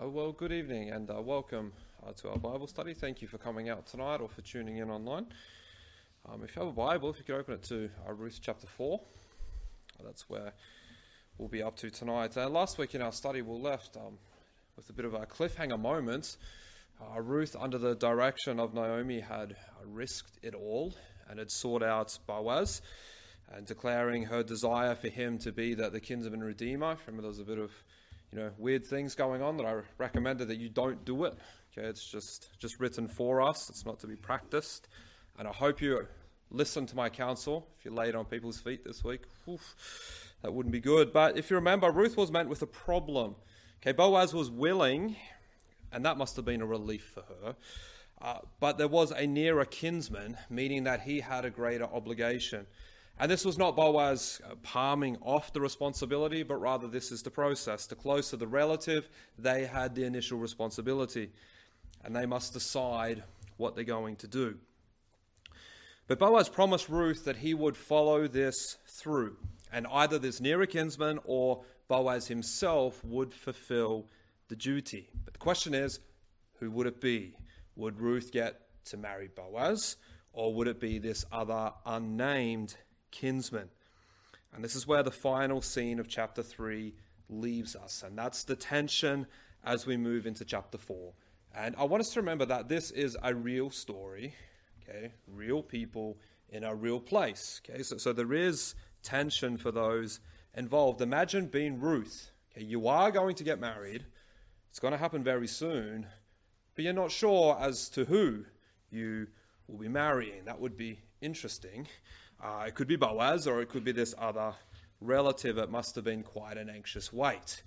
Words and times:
Uh, 0.00 0.08
well, 0.08 0.32
good 0.32 0.52
evening 0.52 0.90
and 0.92 1.10
uh, 1.10 1.20
welcome 1.20 1.72
uh, 2.06 2.12
to 2.12 2.30
our 2.30 2.38
Bible 2.38 2.66
study. 2.66 2.94
Thank 2.94 3.20
you 3.20 3.28
for 3.28 3.36
coming 3.36 3.68
out 3.68 3.86
tonight 3.86 4.22
or 4.22 4.28
for 4.28 4.40
tuning 4.40 4.78
in 4.78 4.88
online. 4.88 5.26
Um, 6.26 6.42
if 6.42 6.56
you 6.56 6.62
have 6.62 6.70
a 6.70 6.72
Bible, 6.72 7.10
if 7.10 7.18
you 7.18 7.24
could 7.24 7.34
open 7.34 7.54
it 7.54 7.62
to 7.64 7.90
uh, 8.08 8.12
Ruth 8.14 8.38
chapter 8.40 8.66
4, 8.66 8.98
uh, 8.98 10.02
that's 10.02 10.30
where 10.30 10.52
we'll 11.36 11.48
be 11.48 11.62
up 11.62 11.76
to 11.78 11.90
tonight. 11.90 12.34
Uh, 12.34 12.48
last 12.48 12.78
week 12.78 12.94
in 12.94 13.02
our 13.02 13.12
study, 13.12 13.42
we 13.42 13.58
left 13.58 13.96
um, 13.98 14.16
with 14.74 14.88
a 14.88 14.92
bit 14.94 15.04
of 15.04 15.12
a 15.12 15.26
cliffhanger 15.26 15.78
moment. 15.78 16.38
Ruth, 17.18 17.54
under 17.58 17.76
the 17.76 17.94
direction 17.94 18.58
of 18.58 18.72
Naomi, 18.72 19.20
had 19.20 19.54
risked 19.84 20.38
it 20.42 20.54
all 20.54 20.94
and 21.28 21.38
had 21.38 21.50
sought 21.50 21.82
out 21.82 22.16
Boaz 22.26 22.80
and 23.52 23.66
declaring 23.66 24.22
her 24.24 24.42
desire 24.42 24.94
for 24.94 25.08
him 25.08 25.38
to 25.40 25.52
be 25.52 25.74
the, 25.74 25.90
the 25.90 26.00
kinsman 26.00 26.40
redeemer. 26.40 26.96
Remember, 27.06 27.22
there 27.22 27.28
was 27.28 27.38
a 27.38 27.44
bit 27.44 27.58
of 27.58 27.70
you 28.32 28.38
know, 28.38 28.50
weird 28.58 28.86
things 28.86 29.14
going 29.14 29.42
on 29.42 29.56
that 29.56 29.66
I 29.66 29.80
recommended 29.98 30.48
that 30.48 30.58
you 30.58 30.68
don't 30.68 31.04
do 31.04 31.24
it. 31.24 31.34
Okay, 31.72 31.86
it's 31.86 32.04
just 32.04 32.50
just 32.58 32.80
written 32.80 33.08
for 33.08 33.40
us. 33.40 33.68
It's 33.70 33.84
not 33.84 33.98
to 34.00 34.06
be 34.06 34.16
practiced. 34.16 34.88
And 35.38 35.48
I 35.48 35.52
hope 35.52 35.80
you 35.80 36.06
listen 36.50 36.86
to 36.86 36.96
my 36.96 37.08
counsel. 37.08 37.68
If 37.78 37.84
you 37.84 37.92
laid 37.92 38.14
on 38.14 38.24
people's 38.24 38.60
feet 38.60 38.84
this 38.84 39.02
week, 39.02 39.22
oof, 39.48 40.34
that 40.42 40.52
wouldn't 40.52 40.72
be 40.72 40.80
good. 40.80 41.12
But 41.12 41.36
if 41.36 41.50
you 41.50 41.56
remember, 41.56 41.90
Ruth 41.90 42.16
was 42.16 42.30
met 42.30 42.48
with 42.48 42.62
a 42.62 42.66
problem. 42.66 43.36
Okay, 43.82 43.92
Boaz 43.92 44.34
was 44.34 44.50
willing, 44.50 45.16
and 45.92 46.04
that 46.04 46.18
must 46.18 46.36
have 46.36 46.44
been 46.44 46.60
a 46.60 46.66
relief 46.66 47.12
for 47.14 47.24
her. 47.44 47.56
Uh, 48.20 48.38
but 48.58 48.76
there 48.76 48.88
was 48.88 49.12
a 49.12 49.26
nearer 49.26 49.64
kinsman, 49.64 50.36
meaning 50.50 50.84
that 50.84 51.00
he 51.00 51.20
had 51.20 51.44
a 51.44 51.50
greater 51.50 51.84
obligation. 51.84 52.66
And 53.20 53.30
this 53.30 53.44
was 53.44 53.58
not 53.58 53.76
Boaz 53.76 54.40
uh, 54.42 54.54
palming 54.62 55.18
off 55.20 55.52
the 55.52 55.60
responsibility, 55.60 56.42
but 56.42 56.56
rather 56.56 56.88
this 56.88 57.12
is 57.12 57.22
the 57.22 57.30
process. 57.30 57.84
The 57.84 57.94
closer 57.94 58.38
the 58.38 58.46
relative, 58.46 59.10
they 59.38 59.66
had 59.66 59.94
the 59.94 60.04
initial 60.04 60.38
responsibility, 60.38 61.30
and 62.02 62.16
they 62.16 62.24
must 62.24 62.54
decide 62.54 63.22
what 63.58 63.74
they're 63.74 63.84
going 63.84 64.16
to 64.16 64.26
do. 64.26 64.56
But 66.06 66.18
Boaz 66.18 66.48
promised 66.48 66.88
Ruth 66.88 67.26
that 67.26 67.36
he 67.36 67.52
would 67.52 67.76
follow 67.76 68.26
this 68.26 68.78
through, 68.86 69.36
and 69.70 69.86
either 69.92 70.18
this 70.18 70.40
nearer 70.40 70.64
kinsman 70.64 71.20
or 71.24 71.62
Boaz 71.88 72.26
himself 72.26 73.04
would 73.04 73.34
fulfill 73.34 74.06
the 74.48 74.56
duty. 74.56 75.10
But 75.26 75.34
the 75.34 75.40
question 75.40 75.74
is, 75.74 76.00
who 76.58 76.70
would 76.70 76.86
it 76.86 77.02
be? 77.02 77.36
Would 77.76 78.00
Ruth 78.00 78.32
get 78.32 78.62
to 78.86 78.96
marry 78.96 79.28
Boaz, 79.28 79.96
or 80.32 80.54
would 80.54 80.68
it 80.68 80.80
be 80.80 80.98
this 80.98 81.26
other 81.30 81.70
unnamed 81.84 82.76
kinsman. 83.10 83.68
And 84.54 84.64
this 84.64 84.74
is 84.74 84.86
where 84.86 85.02
the 85.02 85.10
final 85.10 85.62
scene 85.62 85.98
of 85.98 86.08
chapter 86.08 86.42
3 86.42 86.94
leaves 87.28 87.76
us. 87.76 88.02
And 88.06 88.18
that's 88.18 88.44
the 88.44 88.56
tension 88.56 89.26
as 89.64 89.86
we 89.86 89.96
move 89.96 90.26
into 90.26 90.44
chapter 90.44 90.78
4. 90.78 91.12
And 91.54 91.74
I 91.76 91.84
want 91.84 92.00
us 92.00 92.12
to 92.14 92.20
remember 92.20 92.46
that 92.46 92.68
this 92.68 92.90
is 92.90 93.16
a 93.22 93.34
real 93.34 93.70
story, 93.70 94.34
okay? 94.82 95.12
Real 95.26 95.62
people 95.62 96.18
in 96.48 96.64
a 96.64 96.74
real 96.74 97.00
place, 97.00 97.60
okay? 97.64 97.82
So, 97.82 97.96
so 97.96 98.12
there 98.12 98.32
is 98.32 98.74
tension 99.02 99.56
for 99.56 99.70
those 99.70 100.20
involved. 100.56 101.00
Imagine 101.00 101.46
being 101.46 101.80
Ruth, 101.80 102.30
okay? 102.52 102.64
You 102.64 102.88
are 102.88 103.10
going 103.10 103.34
to 103.36 103.44
get 103.44 103.60
married, 103.60 104.04
it's 104.68 104.78
going 104.78 104.92
to 104.92 104.98
happen 104.98 105.24
very 105.24 105.48
soon, 105.48 106.06
but 106.74 106.84
you're 106.84 106.92
not 106.92 107.10
sure 107.10 107.56
as 107.60 107.88
to 107.90 108.04
who 108.04 108.44
you 108.90 109.26
will 109.66 109.78
be 109.78 109.88
marrying. 109.88 110.44
That 110.44 110.60
would 110.60 110.76
be 110.76 111.00
interesting. 111.20 111.88
Uh, 112.42 112.64
it 112.66 112.74
could 112.74 112.88
be 112.88 112.96
Boaz 112.96 113.46
or 113.46 113.60
it 113.60 113.68
could 113.68 113.84
be 113.84 113.92
this 113.92 114.14
other 114.18 114.54
relative. 115.00 115.58
It 115.58 115.70
must 115.70 115.94
have 115.94 116.04
been 116.04 116.22
quite 116.22 116.56
an 116.56 116.70
anxious 116.70 117.12
wait. 117.12 117.62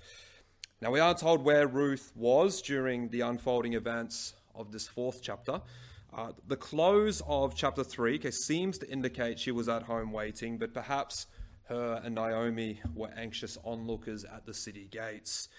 Now, 0.81 0.91
we 0.91 0.99
aren't 0.99 1.19
told 1.19 1.43
where 1.43 1.67
Ruth 1.67 2.11
was 2.15 2.61
during 2.61 3.09
the 3.09 3.21
unfolding 3.21 3.73
events 3.73 4.33
of 4.55 4.71
this 4.71 4.87
fourth 4.87 5.21
chapter. 5.21 5.61
Uh, 6.15 6.31
the 6.47 6.55
close 6.55 7.21
of 7.27 7.55
chapter 7.55 7.83
3 7.83 8.15
okay, 8.15 8.31
seems 8.31 8.77
to 8.79 8.89
indicate 8.89 9.39
she 9.39 9.51
was 9.51 9.69
at 9.69 9.83
home 9.83 10.11
waiting, 10.11 10.57
but 10.57 10.73
perhaps 10.73 11.27
her 11.65 12.01
and 12.03 12.15
Naomi 12.15 12.79
were 12.93 13.09
anxious 13.15 13.57
onlookers 13.63 14.25
at 14.25 14.45
the 14.45 14.53
city 14.53 14.87
gates. 14.91 15.49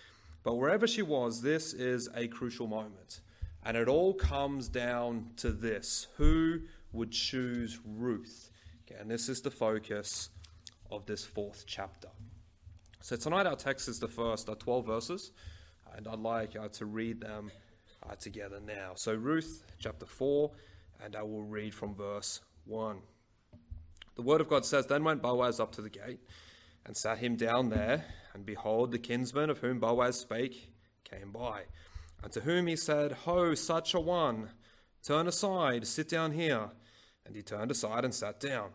But 0.42 0.56
wherever 0.56 0.86
she 0.86 1.02
was, 1.02 1.40
this 1.40 1.72
is 1.72 2.08
a 2.14 2.28
crucial 2.28 2.66
moment. 2.66 3.20
And 3.64 3.76
it 3.76 3.88
all 3.88 4.12
comes 4.12 4.68
down 4.68 5.30
to 5.38 5.50
this 5.50 6.08
who 6.16 6.60
would 6.92 7.10
choose 7.10 7.80
Ruth? 7.84 8.50
Okay, 8.86 9.00
and 9.00 9.10
this 9.10 9.30
is 9.30 9.40
the 9.40 9.50
focus 9.50 10.28
of 10.90 11.06
this 11.06 11.24
fourth 11.24 11.64
chapter. 11.66 12.08
So 13.00 13.16
tonight 13.16 13.46
our 13.46 13.56
text 13.56 13.88
is 13.88 13.98
the 13.98 14.08
first 14.08 14.46
uh, 14.50 14.56
12 14.56 14.84
verses, 14.84 15.32
and 15.96 16.06
I'd 16.06 16.18
like 16.18 16.54
uh, 16.54 16.68
to 16.68 16.84
read 16.84 17.18
them 17.22 17.50
uh, 18.02 18.14
together 18.16 18.60
now. 18.60 18.92
So 18.94 19.14
Ruth 19.14 19.64
chapter 19.78 20.04
4, 20.04 20.50
and 21.02 21.16
I 21.16 21.22
will 21.22 21.44
read 21.44 21.72
from 21.72 21.94
verse 21.94 22.42
1. 22.66 22.98
The 24.16 24.22
word 24.22 24.42
of 24.42 24.48
God 24.48 24.66
says, 24.66 24.86
Then 24.86 25.02
went 25.02 25.22
Boaz 25.22 25.60
up 25.60 25.72
to 25.76 25.82
the 25.82 25.88
gate, 25.88 26.20
and 26.84 26.94
sat 26.94 27.16
him 27.16 27.36
down 27.36 27.70
there, 27.70 28.04
and 28.34 28.44
behold, 28.44 28.92
the 28.92 28.98
kinsman 28.98 29.48
of 29.48 29.60
whom 29.60 29.80
Boaz 29.80 30.20
spake 30.20 30.74
came 31.04 31.32
by. 31.32 31.62
And 32.22 32.30
to 32.32 32.42
whom 32.42 32.66
he 32.66 32.76
said, 32.76 33.12
Ho, 33.12 33.54
such 33.54 33.94
a 33.94 34.00
one, 34.00 34.50
turn 35.02 35.26
aside, 35.26 35.86
sit 35.86 36.10
down 36.10 36.32
here. 36.32 36.68
And 37.26 37.34
he 37.34 37.42
turned 37.42 37.70
aside 37.70 38.04
and 38.04 38.14
sat 38.14 38.40
down. 38.40 38.70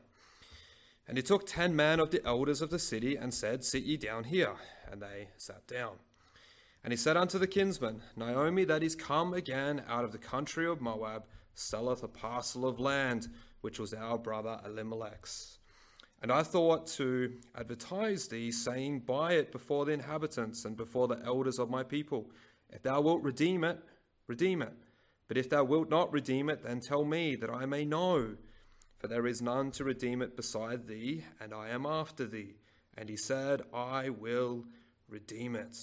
And 1.07 1.17
he 1.17 1.23
took 1.23 1.47
ten 1.47 1.75
men 1.75 1.99
of 1.99 2.11
the 2.11 2.23
elders 2.25 2.61
of 2.61 2.69
the 2.69 2.79
city 2.79 3.15
and 3.15 3.33
said, 3.33 3.63
Sit 3.63 3.83
ye 3.83 3.97
down 3.97 4.25
here. 4.25 4.55
And 4.91 5.01
they 5.01 5.29
sat 5.37 5.67
down. 5.67 5.95
And 6.83 6.93
he 6.93 6.97
said 6.97 7.17
unto 7.17 7.37
the 7.37 7.47
kinsman, 7.47 8.01
Naomi, 8.15 8.63
that 8.65 8.83
is 8.83 8.95
come 8.95 9.33
again 9.33 9.83
out 9.87 10.05
of 10.05 10.11
the 10.11 10.17
country 10.17 10.67
of 10.67 10.81
Moab, 10.81 11.23
selleth 11.53 12.03
a 12.03 12.07
parcel 12.07 12.65
of 12.65 12.79
land, 12.79 13.27
which 13.61 13.79
was 13.79 13.93
our 13.93 14.17
brother 14.17 14.59
Elimelech's. 14.65 15.57
And 16.21 16.31
I 16.31 16.43
thought 16.43 16.87
to 16.87 17.33
advertise 17.55 18.27
thee, 18.27 18.51
saying, 18.51 18.99
Buy 18.99 19.33
it 19.33 19.51
before 19.51 19.85
the 19.85 19.93
inhabitants 19.93 20.65
and 20.65 20.75
before 20.75 21.07
the 21.07 21.21
elders 21.25 21.59
of 21.59 21.69
my 21.69 21.83
people. 21.83 22.29
If 22.69 22.83
thou 22.83 23.01
wilt 23.01 23.23
redeem 23.23 23.63
it, 23.63 23.79
redeem 24.27 24.61
it. 24.61 24.73
But 25.29 25.37
if 25.37 25.47
thou 25.47 25.63
wilt 25.63 25.89
not 25.89 26.11
redeem 26.11 26.49
it, 26.49 26.63
then 26.63 26.81
tell 26.81 27.05
me, 27.05 27.35
that 27.35 27.51
I 27.51 27.65
may 27.67 27.85
know. 27.85 28.35
For 28.95 29.07
there 29.07 29.27
is 29.27 29.43
none 29.43 29.69
to 29.71 29.83
redeem 29.83 30.23
it 30.23 30.35
beside 30.35 30.87
thee, 30.87 31.23
and 31.39 31.53
I 31.53 31.69
am 31.69 31.85
after 31.85 32.25
thee. 32.25 32.55
And 32.97 33.07
he 33.07 33.15
said, 33.15 33.61
I 33.71 34.09
will 34.09 34.65
redeem 35.07 35.55
it. 35.55 35.77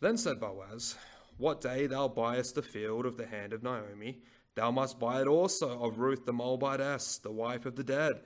Then 0.00 0.16
said 0.16 0.40
Boaz, 0.40 0.96
What 1.36 1.60
day 1.60 1.86
thou 1.86 2.08
buyest 2.08 2.54
the 2.54 2.62
field 2.62 3.04
of 3.04 3.18
the 3.18 3.26
hand 3.26 3.52
of 3.52 3.62
Naomi, 3.62 4.22
thou 4.54 4.70
must 4.70 4.98
buy 4.98 5.20
it 5.20 5.28
also 5.28 5.78
of 5.82 5.98
Ruth 5.98 6.24
the 6.24 6.32
Moabitess, 6.32 7.18
the 7.18 7.30
wife 7.30 7.66
of 7.66 7.76
the 7.76 7.84
dead, 7.84 8.22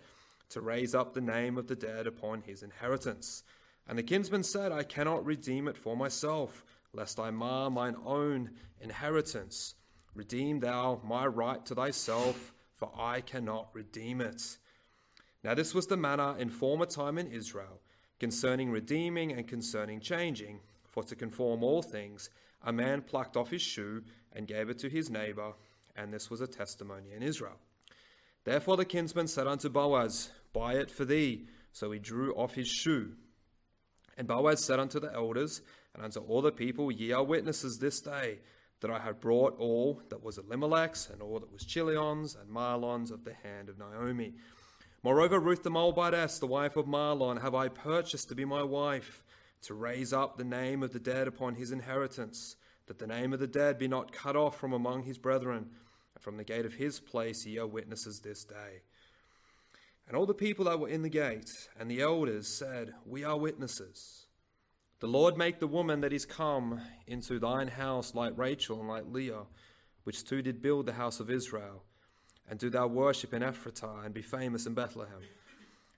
to 0.51 0.61
raise 0.61 0.95
up 0.95 1.13
the 1.13 1.21
name 1.21 1.59
of 1.59 1.67
the 1.67 1.77
dead 1.77 2.07
upon 2.07 2.43
his 2.43 2.63
inheritance. 2.63 3.43
And 3.89 3.99
the 3.99 4.05
kinsman 4.05 4.45
said, 4.45 4.71
I 4.71 4.85
cannot 4.85 5.27
redeem 5.27 5.67
it 5.67 5.77
for 5.77 5.97
myself 5.97 6.65
lest 6.93 7.19
I 7.19 7.31
mar 7.31 7.71
mine 7.71 7.97
own 8.05 8.51
inheritance. 8.81 9.75
Redeem 10.15 10.61
thou 10.61 11.01
my 11.05 11.27
right 11.27 11.65
to 11.67 11.75
thyself, 11.75 12.53
for 12.75 12.91
I 12.99 13.21
cannot 13.21 13.69
redeem 13.73 14.21
it. 14.21 14.59
Now, 15.45 15.55
this 15.55 15.75
was 15.75 15.87
the 15.87 15.97
manner 15.97 16.37
in 16.39 16.51
former 16.51 16.87
time 16.87 17.19
in 17.19 17.31
Israel 17.31 17.81
concerning 18.19 18.71
redeeming 18.71 19.33
and 19.33 19.47
concerning 19.47 20.01
changing. 20.01 20.61
For 20.89 21.05
to 21.05 21.15
conform 21.15 21.63
all 21.63 21.83
things, 21.83 22.31
a 22.63 22.73
man 22.73 23.03
plucked 23.03 23.37
off 23.37 23.51
his 23.51 23.63
shoe 23.63 24.03
and 24.33 24.49
gave 24.49 24.69
it 24.69 24.79
to 24.81 24.89
his 24.89 25.11
neighbor, 25.11 25.53
and 25.95 26.13
this 26.13 26.31
was 26.31 26.41
a 26.41 26.47
testimony 26.47 27.13
in 27.15 27.23
Israel. 27.23 27.59
Therefore 28.45 28.77
the 28.77 28.85
kinsman 28.85 29.29
said 29.29 29.47
unto 29.47 29.69
Boaz, 29.69 30.31
Buy 30.53 30.75
it 30.75 30.91
for 30.91 31.05
thee. 31.05 31.47
So 31.73 31.93
he 31.93 31.99
drew 31.99 32.35
off 32.35 32.55
his 32.55 32.69
shoe. 32.69 33.13
And 34.17 34.27
Boaz 34.27 34.65
said 34.65 34.81
unto 34.81 34.99
the 34.99 35.13
elders 35.13 35.61
and 35.99 36.05
unto 36.05 36.21
all 36.21 36.43
the 36.43 36.53
people, 36.53 36.93
Ye 36.93 37.11
are 37.11 37.25
witnesses 37.25 37.79
this 37.79 38.01
day 38.01 38.39
that 38.81 38.91
I 38.91 39.01
have 39.01 39.21
brought 39.21 39.59
all 39.59 40.01
that 40.11 40.23
was 40.23 40.39
Elimelech's 40.39 41.11
and 41.11 41.21
all 41.21 41.41
that 41.41 41.53
was 41.53 41.65
Chilion's 41.65 42.37
and 42.37 42.49
Mahlon's 42.49 43.11
of 43.11 43.25
the 43.25 43.35
hand 43.35 43.69
of 43.69 43.79
Naomi. 43.79 44.35
Moreover, 45.03 45.41
Ruth 45.41 45.65
the 45.65 45.71
Moabitess, 45.71 46.39
the 46.39 46.47
wife 46.47 46.77
of 46.77 46.87
Mahlon, 46.87 47.41
have 47.41 47.57
I 47.57 47.67
purchased 47.67 48.29
to 48.29 48.37
be 48.37 48.45
my 48.45 48.63
wife, 48.63 49.25
to 49.63 49.75
raise 49.75 50.13
up 50.13 50.37
the 50.37 50.45
name 50.45 50.85
of 50.85 50.93
the 50.93 51.01
dead 51.01 51.27
upon 51.27 51.57
his 51.57 51.73
inheritance, 51.73 52.55
that 52.87 53.01
the 53.01 53.07
name 53.09 53.33
of 53.33 53.41
the 53.41 53.49
dead 53.49 53.77
be 53.77 53.89
not 53.89 54.13
cut 54.13 54.37
off 54.37 54.57
from 54.57 54.73
among 54.73 55.03
his 55.03 55.19
brethren. 55.19 55.69
And 56.15 56.23
from 56.23 56.37
the 56.37 56.45
gate 56.45 56.65
of 56.65 56.75
his 56.75 57.01
place 57.01 57.45
ye 57.45 57.59
are 57.59 57.67
witnesses 57.67 58.21
this 58.21 58.45
day. 58.45 58.83
And 60.07 60.17
all 60.17 60.27
the 60.27 60.35
people 60.35 60.67
that 60.67 60.79
were 60.79 60.89
in 60.89 61.03
the 61.03 61.09
gate 61.09 61.51
and 61.79 61.91
the 61.91 62.03
elders 62.03 62.47
said, 62.47 62.95
We 63.05 63.25
are 63.25 63.37
witnesses. 63.37 64.28
The 65.01 65.07
Lord 65.07 65.37
make 65.37 65.61
the 65.61 65.69
woman 65.69 66.01
that 66.01 66.13
is 66.13 66.27
come 66.27 66.81
into 67.07 67.39
thine 67.39 67.69
house 67.69 68.17
like 68.17 68.37
Rachel 68.37 68.81
and 68.81 68.89
like 68.89 69.05
Leah, 69.09 69.45
which 70.03 70.25
two 70.25 70.43
did 70.43 70.61
build 70.61 70.87
the 70.87 70.93
house 70.93 71.21
of 71.21 71.31
Israel. 71.31 71.85
And 72.51 72.59
do 72.59 72.69
thou 72.69 72.89
worship 72.89 73.33
in 73.33 73.43
Ephratah 73.43 74.05
and 74.05 74.13
be 74.13 74.23
famous 74.23 74.67
in 74.67 74.75
Bethlehem. 74.75 75.21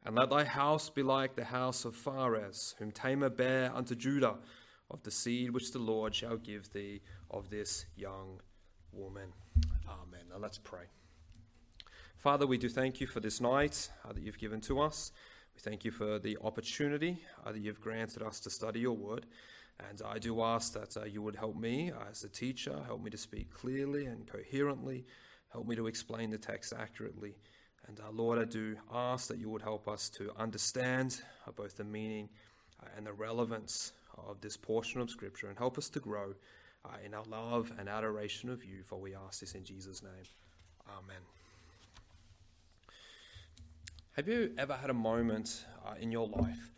And 0.04 0.16
let 0.16 0.30
thy 0.30 0.44
house 0.44 0.90
be 0.90 1.02
like 1.02 1.34
the 1.34 1.44
house 1.44 1.84
of 1.84 1.94
Pharez, 1.96 2.74
whom 2.78 2.90
Tamar 2.90 3.30
bare 3.30 3.74
unto 3.74 3.94
Judah, 3.94 4.36
of 4.90 5.02
the 5.02 5.10
seed 5.10 5.50
which 5.50 5.72
the 5.72 5.78
Lord 5.78 6.14
shall 6.14 6.36
give 6.36 6.70
thee 6.72 7.00
of 7.30 7.48
this 7.48 7.86
young 7.96 8.40
woman. 8.92 9.32
Amen. 9.88 10.24
Now 10.30 10.38
let's 10.38 10.58
pray. 10.58 10.84
Father, 12.16 12.46
we 12.46 12.58
do 12.58 12.68
thank 12.68 13.00
you 13.00 13.06
for 13.06 13.20
this 13.20 13.40
night 13.40 13.88
uh, 14.04 14.12
that 14.12 14.22
you've 14.22 14.38
given 14.38 14.60
to 14.62 14.80
us. 14.80 15.12
Thank 15.62 15.84
you 15.84 15.90
for 15.90 16.18
the 16.18 16.38
opportunity 16.42 17.18
uh, 17.44 17.52
that 17.52 17.58
you've 17.58 17.80
granted 17.82 18.22
us 18.22 18.40
to 18.40 18.50
study 18.50 18.80
your 18.80 18.96
word. 18.96 19.26
And 19.90 20.00
I 20.06 20.18
do 20.18 20.42
ask 20.42 20.72
that 20.72 20.96
uh, 20.96 21.04
you 21.04 21.20
would 21.20 21.36
help 21.36 21.56
me 21.56 21.92
as 22.10 22.24
a 22.24 22.28
teacher, 22.28 22.80
help 22.86 23.02
me 23.02 23.10
to 23.10 23.18
speak 23.18 23.52
clearly 23.52 24.06
and 24.06 24.26
coherently, 24.26 25.04
help 25.52 25.66
me 25.66 25.76
to 25.76 25.86
explain 25.86 26.30
the 26.30 26.38
text 26.38 26.72
accurately. 26.78 27.34
And 27.88 28.00
uh, 28.00 28.10
Lord, 28.10 28.38
I 28.38 28.44
do 28.44 28.76
ask 28.90 29.28
that 29.28 29.38
you 29.38 29.50
would 29.50 29.62
help 29.62 29.86
us 29.86 30.08
to 30.10 30.30
understand 30.38 31.20
uh, 31.46 31.50
both 31.52 31.76
the 31.76 31.84
meaning 31.84 32.30
uh, 32.82 32.86
and 32.96 33.06
the 33.06 33.12
relevance 33.12 33.92
of 34.16 34.40
this 34.40 34.56
portion 34.56 35.00
of 35.00 35.10
Scripture 35.10 35.48
and 35.48 35.58
help 35.58 35.76
us 35.76 35.90
to 35.90 36.00
grow 36.00 36.34
uh, 36.84 36.88
in 37.04 37.12
our 37.12 37.24
love 37.24 37.70
and 37.78 37.88
adoration 37.88 38.48
of 38.48 38.64
you, 38.64 38.82
for 38.82 38.98
we 38.98 39.14
ask 39.14 39.40
this 39.40 39.54
in 39.54 39.64
Jesus' 39.64 40.02
name. 40.02 40.12
Amen. 40.88 41.39
Have 44.14 44.26
you 44.26 44.52
ever 44.58 44.74
had 44.74 44.90
a 44.90 44.94
moment 44.94 45.64
uh, 45.86 45.94
in 46.00 46.10
your 46.10 46.26
life 46.26 46.72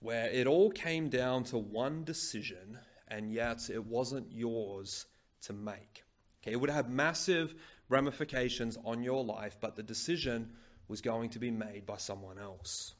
where 0.00 0.26
it 0.26 0.48
all 0.48 0.68
came 0.68 1.08
down 1.08 1.44
to 1.44 1.56
one 1.56 2.02
decision 2.02 2.76
and 3.06 3.32
yet 3.32 3.70
it 3.72 3.86
wasn't 3.86 4.26
yours 4.32 5.06
to 5.42 5.52
make? 5.52 6.02
Okay, 6.42 6.50
it 6.50 6.60
would 6.60 6.70
have 6.70 6.90
massive 6.90 7.54
ramifications 7.88 8.76
on 8.84 9.00
your 9.04 9.24
life, 9.24 9.58
but 9.60 9.76
the 9.76 9.82
decision 9.84 10.50
was 10.88 11.00
going 11.00 11.30
to 11.30 11.38
be 11.38 11.52
made 11.52 11.86
by 11.86 11.98
someone 11.98 12.36
else. 12.36 12.94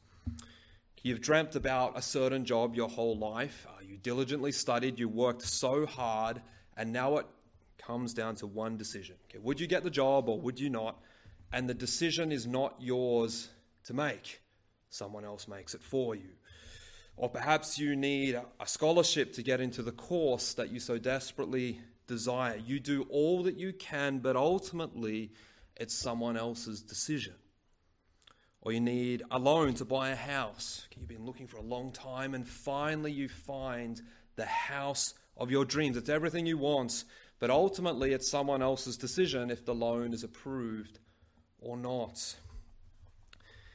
You've 1.03 1.21
dreamt 1.21 1.57
about 1.57 1.99
a 1.99 2.03
certain 2.03 2.45
job 2.45 2.77
your 2.77 2.89
whole 2.89 3.19
life. 3.19 3.67
Uh, 3.69 3.83
you 3.85 3.97
diligently 3.97 4.53
studied, 4.53 5.01
you 5.01 5.09
worked 5.09 5.43
so 5.43 5.87
hard, 5.87 6.41
and 6.77 6.93
now 6.93 7.17
it 7.17 7.27
comes 7.79 8.15
down 8.15 8.37
to 8.37 8.47
one 8.47 8.77
decision. 8.77 9.17
Okay, 9.29 9.39
would 9.39 9.59
you 9.59 9.67
get 9.67 9.83
the 9.83 9.91
job 9.91 10.29
or 10.29 10.41
would 10.41 10.61
you 10.61 10.71
not? 10.71 11.03
And 11.53 11.69
the 11.69 11.75
decision 11.75 12.31
is 12.31 12.47
not 12.47 12.77
yours 12.79 13.49
to 13.85 13.95
make, 13.95 14.41
someone 14.91 15.25
else 15.25 15.49
makes 15.49 15.75
it 15.75 15.83
for 15.83 16.15
you. 16.15 16.31
Or 17.17 17.29
perhaps 17.29 17.79
you 17.79 17.95
need 17.95 18.35
a 18.35 18.67
scholarship 18.67 19.35
to 19.35 19.43
get 19.43 19.61
into 19.61 19.83
the 19.83 19.93
course 19.93 20.55
that 20.55 20.71
you 20.71 20.81
so 20.81 20.99
desperately 20.99 21.81
desire. 22.07 22.57
You 22.57 22.81
do 22.81 23.07
all 23.11 23.43
that 23.45 23.59
you 23.59 23.73
can, 23.73 24.19
but 24.19 24.35
ultimately 24.35 25.33
it's 25.77 25.95
someone 25.95 26.37
else's 26.37 26.83
decision 26.83 27.35
or 28.63 28.73
you 28.73 28.81
need 28.81 29.23
a 29.31 29.39
loan 29.39 29.75
to 29.75 29.85
buy 29.85 30.11
a 30.11 30.17
house. 30.17 30.87
You've 30.97 31.09
been 31.09 31.27
looking 31.27 31.49
for 31.49 31.57
a 31.57 31.63
long 31.63 31.91
time, 31.91 32.35
and 32.35 32.47
finally 32.47 33.11
you 33.11 33.29
find 33.29 34.01
the 34.37 34.47
house 34.47 35.15
of 35.37 35.51
your 35.51 35.65
dreams. 35.65 35.97
It's 35.97 36.09
everything 36.09 36.47
you 36.47 36.57
want, 36.57 37.05
but 37.41 37.51
ultimately 37.51 38.13
it's 38.13 38.31
someone 38.31 38.63
else's 38.63 38.97
decision 38.97 39.51
if 39.51 39.65
the 39.65 39.75
loan 39.75 40.13
is 40.13 40.23
approved 40.23 41.01
or 41.59 41.77
not. 41.77 42.37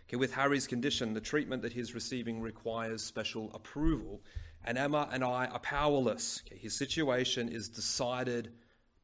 Okay, 0.07 0.15
with 0.15 0.33
Harry's 0.33 0.67
condition, 0.67 1.13
the 1.13 1.19
treatment 1.19 1.61
that 1.63 1.73
he's 1.73 1.93
receiving 1.93 2.39
requires 2.39 3.03
special 3.03 3.51
approval, 3.53 4.21
and 4.63 4.77
Emma 4.77 5.09
and 5.11 5.21
I 5.23 5.47
are 5.47 5.59
powerless. 5.59 6.41
Okay, 6.47 6.57
his 6.57 6.77
situation 6.77 7.49
is 7.49 7.67
decided 7.67 8.53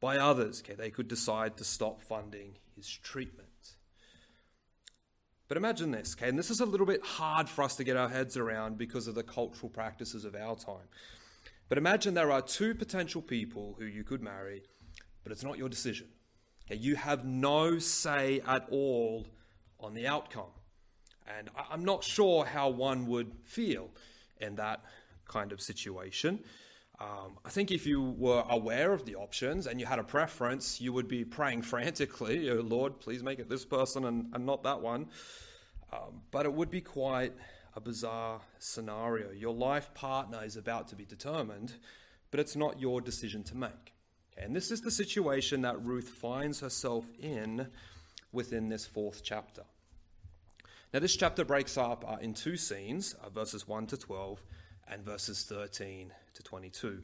by 0.00 0.16
others. 0.16 0.62
Okay, 0.64 0.74
they 0.74 0.90
could 0.90 1.08
decide 1.08 1.58
to 1.58 1.64
stop 1.64 2.00
funding 2.00 2.56
his 2.74 2.88
treatment. 2.88 3.48
But 5.46 5.58
imagine 5.58 5.90
this, 5.90 6.16
okay, 6.16 6.30
and 6.30 6.38
this 6.38 6.50
is 6.50 6.60
a 6.60 6.66
little 6.66 6.86
bit 6.86 7.04
hard 7.04 7.50
for 7.50 7.62
us 7.62 7.76
to 7.76 7.84
get 7.84 7.98
our 7.98 8.08
heads 8.08 8.38
around 8.38 8.78
because 8.78 9.06
of 9.06 9.14
the 9.14 9.22
cultural 9.22 9.68
practices 9.68 10.24
of 10.24 10.34
our 10.34 10.56
time. 10.56 10.88
But 11.68 11.76
imagine 11.76 12.14
there 12.14 12.32
are 12.32 12.40
two 12.40 12.74
potential 12.74 13.20
people 13.20 13.76
who 13.78 13.84
you 13.84 14.04
could 14.04 14.22
marry, 14.22 14.62
but 15.22 15.32
it's 15.32 15.44
not 15.44 15.58
your 15.58 15.68
decision. 15.68 16.08
Okay, 16.64 16.80
you 16.80 16.96
have 16.96 17.26
no 17.26 17.78
say 17.78 18.40
at 18.46 18.66
all 18.70 19.26
on 19.78 19.92
the 19.92 20.06
outcome. 20.06 20.50
And 21.26 21.48
I'm 21.70 21.84
not 21.84 22.04
sure 22.04 22.44
how 22.44 22.68
one 22.68 23.06
would 23.06 23.32
feel 23.44 23.90
in 24.40 24.56
that 24.56 24.84
kind 25.26 25.52
of 25.52 25.60
situation. 25.60 26.40
Um, 27.00 27.38
I 27.44 27.48
think 27.48 27.70
if 27.70 27.86
you 27.86 28.02
were 28.02 28.44
aware 28.48 28.92
of 28.92 29.04
the 29.04 29.16
options 29.16 29.66
and 29.66 29.80
you 29.80 29.86
had 29.86 29.98
a 29.98 30.04
preference, 30.04 30.80
you 30.80 30.92
would 30.92 31.08
be 31.08 31.24
praying 31.24 31.62
frantically, 31.72 32.50
oh, 32.50 32.60
Lord, 32.60 33.00
please 33.00 33.22
make 33.22 33.38
it 33.38 33.48
this 33.48 33.64
person 33.64 34.04
and, 34.04 34.30
and 34.32 34.46
not 34.46 34.62
that 34.62 34.80
one. 34.80 35.06
Um, 35.92 36.22
but 36.30 36.46
it 36.46 36.52
would 36.52 36.70
be 36.70 36.80
quite 36.80 37.32
a 37.76 37.80
bizarre 37.80 38.40
scenario. 38.58 39.30
Your 39.32 39.54
life 39.54 39.92
partner 39.94 40.44
is 40.44 40.56
about 40.56 40.88
to 40.88 40.96
be 40.96 41.04
determined, 41.04 41.74
but 42.30 42.40
it's 42.40 42.56
not 42.56 42.80
your 42.80 43.00
decision 43.00 43.42
to 43.44 43.56
make. 43.56 43.92
And 44.36 44.54
this 44.54 44.70
is 44.70 44.80
the 44.80 44.90
situation 44.90 45.62
that 45.62 45.82
Ruth 45.84 46.08
finds 46.08 46.60
herself 46.60 47.06
in 47.20 47.68
within 48.32 48.68
this 48.68 48.86
fourth 48.86 49.22
chapter. 49.22 49.62
Now, 50.94 51.00
this 51.00 51.16
chapter 51.16 51.44
breaks 51.44 51.76
up 51.76 52.04
uh, 52.08 52.18
in 52.20 52.34
two 52.34 52.56
scenes, 52.56 53.14
uh, 53.14 53.28
verses 53.28 53.66
1 53.66 53.88
to 53.88 53.96
12 53.96 54.40
and 54.86 55.04
verses 55.04 55.42
13 55.42 56.12
to 56.34 56.42
22. 56.44 57.02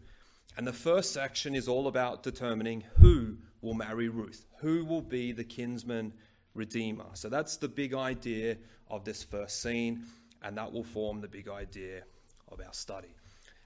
And 0.57 0.65
the 0.65 0.73
first 0.73 1.13
section 1.13 1.57
is 1.57 1.67
all 1.67 1.89
about 1.89 2.23
determining 2.23 2.85
who 2.99 3.39
will 3.63 3.75
marry 3.75 4.09
Ruth, 4.09 4.47
who 4.61 4.85
will 4.85 5.03
be 5.03 5.33
the 5.33 5.43
kinsman 5.43 6.13
redeemer. 6.55 7.07
So 7.15 7.29
that's 7.29 7.57
the 7.57 7.67
big 7.67 7.93
idea 7.93 8.59
of 8.89 9.05
this 9.05 9.25
first 9.25 9.61
scene, 9.61 10.05
and 10.41 10.57
that 10.57 10.73
will 10.73 10.85
form 10.85 11.21
the 11.21 11.27
big 11.27 11.49
idea 11.49 12.05
of 12.53 12.61
our 12.65 12.73
study. 12.73 13.17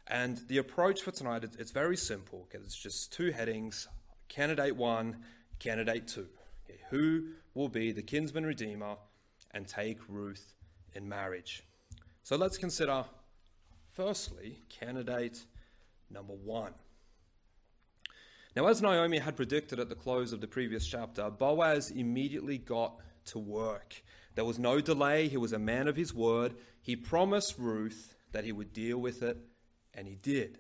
And 0.07 0.39
the 0.49 0.57
approach 0.57 1.03
for 1.03 1.11
tonight, 1.11 1.45
it's 1.59 1.71
very 1.71 1.99
simple. 1.99 2.49
Okay? 2.49 2.65
It's 2.65 2.75
just 2.75 3.13
two 3.13 3.31
headings 3.31 3.89
candidate 4.29 4.75
one, 4.75 5.19
candidate 5.59 6.09
two. 6.09 6.29
Okay? 6.65 6.81
Who 6.89 7.25
will 7.53 7.69
be 7.69 7.93
the 7.93 8.03
kinsman 8.03 8.47
redeemer 8.47 8.97
and 9.55 9.67
take 9.67 9.99
Ruth 10.09 10.53
in 10.95 11.09
marriage? 11.09 11.63
So 12.23 12.37
let's 12.37 12.59
consider, 12.59 13.05
firstly, 13.93 14.59
candidate 14.69 15.45
number 16.11 16.35
one. 16.35 16.73
Now, 18.57 18.67
as 18.69 18.83
Naomi 18.83 19.19
had 19.19 19.37
predicted 19.37 19.81
at 19.81 19.89
the 19.89 19.95
close 19.95 20.33
of 20.33 20.41
the 20.41 20.47
previous 20.47 20.87
chapter, 20.87 21.29
Boaz 21.29 21.91
immediately 21.91 22.59
got 22.59 23.01
to 23.27 23.39
work. 23.39 24.03
There 24.35 24.45
was 24.45 24.59
no 24.59 24.81
delay. 24.81 25.29
He 25.29 25.37
was 25.37 25.53
a 25.53 25.59
man 25.59 25.89
of 25.89 25.97
his 25.97 26.15
word. 26.15 26.55
He 26.81 26.97
promised 26.97 27.57
Ruth 27.59 28.15
that 28.33 28.45
he 28.45 28.53
would 28.53 28.73
deal 28.73 28.99
with 28.99 29.23
it, 29.23 29.39
and 29.93 30.07
he 30.07 30.17
did. 30.17 30.59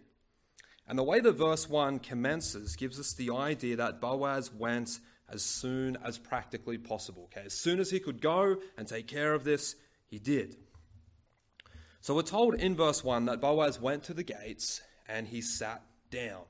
And 0.86 0.98
the 0.98 1.04
way 1.04 1.20
the 1.20 1.32
verse 1.32 1.68
1 1.68 2.00
commences 2.00 2.76
gives 2.76 2.98
us 3.00 3.14
the 3.14 3.30
idea 3.30 3.76
that 3.76 4.00
Boaz 4.00 4.52
went 4.52 4.98
as 5.32 5.42
soon 5.42 5.96
as 6.04 6.18
practically 6.18 6.78
possible. 6.78 7.24
Okay, 7.32 7.46
as 7.46 7.54
soon 7.54 7.80
as 7.80 7.90
he 7.90 8.00
could 8.00 8.20
go 8.20 8.56
and 8.76 8.86
take 8.86 9.06
care 9.06 9.34
of 9.34 9.44
this, 9.44 9.76
he 10.06 10.18
did. 10.18 10.56
So 12.00 12.14
we're 12.14 12.22
told 12.22 12.54
in 12.56 12.76
verse 12.76 13.02
1 13.02 13.24
that 13.26 13.40
Boaz 13.40 13.80
went 13.80 14.04
to 14.04 14.14
the 14.14 14.22
gates 14.22 14.82
and 15.08 15.26
he 15.26 15.40
sat 15.40 15.82
down. 16.10 16.42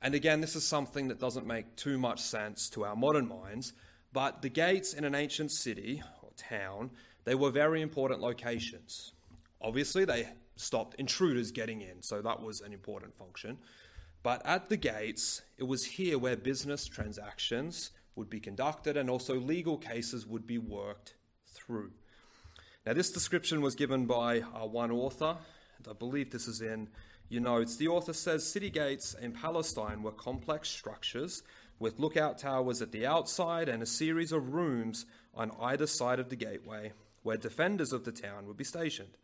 And 0.00 0.14
again, 0.14 0.40
this 0.40 0.56
is 0.56 0.66
something 0.66 1.08
that 1.08 1.20
doesn't 1.20 1.46
make 1.46 1.76
too 1.76 1.98
much 1.98 2.20
sense 2.20 2.68
to 2.70 2.84
our 2.84 2.96
modern 2.96 3.28
minds, 3.28 3.72
but 4.12 4.42
the 4.42 4.48
gates 4.48 4.94
in 4.94 5.04
an 5.04 5.14
ancient 5.14 5.50
city 5.50 6.02
or 6.22 6.30
town, 6.36 6.90
they 7.24 7.34
were 7.34 7.50
very 7.50 7.82
important 7.82 8.20
locations. 8.20 9.12
Obviously, 9.60 10.04
they 10.04 10.28
stopped 10.56 10.94
intruders 10.98 11.50
getting 11.50 11.80
in, 11.80 12.02
so 12.02 12.20
that 12.20 12.42
was 12.42 12.60
an 12.60 12.72
important 12.72 13.14
function. 13.16 13.58
But 14.22 14.40
at 14.44 14.68
the 14.68 14.76
gates, 14.76 15.42
it 15.58 15.64
was 15.64 15.84
here 15.84 16.18
where 16.18 16.36
business 16.36 16.86
transactions 16.86 17.90
would 18.16 18.30
be 18.30 18.40
conducted 18.40 18.96
and 18.96 19.10
also 19.10 19.34
legal 19.34 19.76
cases 19.76 20.26
would 20.26 20.46
be 20.46 20.58
worked 20.58 21.14
through. 21.46 21.90
Now, 22.86 22.92
this 22.92 23.10
description 23.10 23.62
was 23.62 23.74
given 23.74 24.06
by 24.06 24.40
uh, 24.40 24.66
one 24.66 24.90
author, 24.90 25.36
and 25.78 25.88
I 25.88 25.92
believe 25.94 26.30
this 26.30 26.46
is 26.46 26.60
in 26.60 26.88
your 27.28 27.42
notes. 27.42 27.76
the 27.76 27.88
author 27.88 28.12
says 28.12 28.46
city 28.46 28.70
gates 28.70 29.14
in 29.20 29.32
Palestine 29.32 30.02
were 30.02 30.12
complex 30.12 30.68
structures 30.68 31.42
with 31.78 31.98
lookout 31.98 32.38
towers 32.38 32.82
at 32.82 32.92
the 32.92 33.06
outside 33.06 33.68
and 33.68 33.82
a 33.82 33.86
series 33.86 34.32
of 34.32 34.52
rooms 34.52 35.06
on 35.34 35.50
either 35.60 35.86
side 35.86 36.20
of 36.20 36.28
the 36.28 36.36
gateway 36.36 36.92
where 37.22 37.36
defenders 37.36 37.92
of 37.92 38.04
the 38.04 38.12
town 38.12 38.46
would 38.46 38.56
be 38.56 38.64
stationed. 38.64 39.16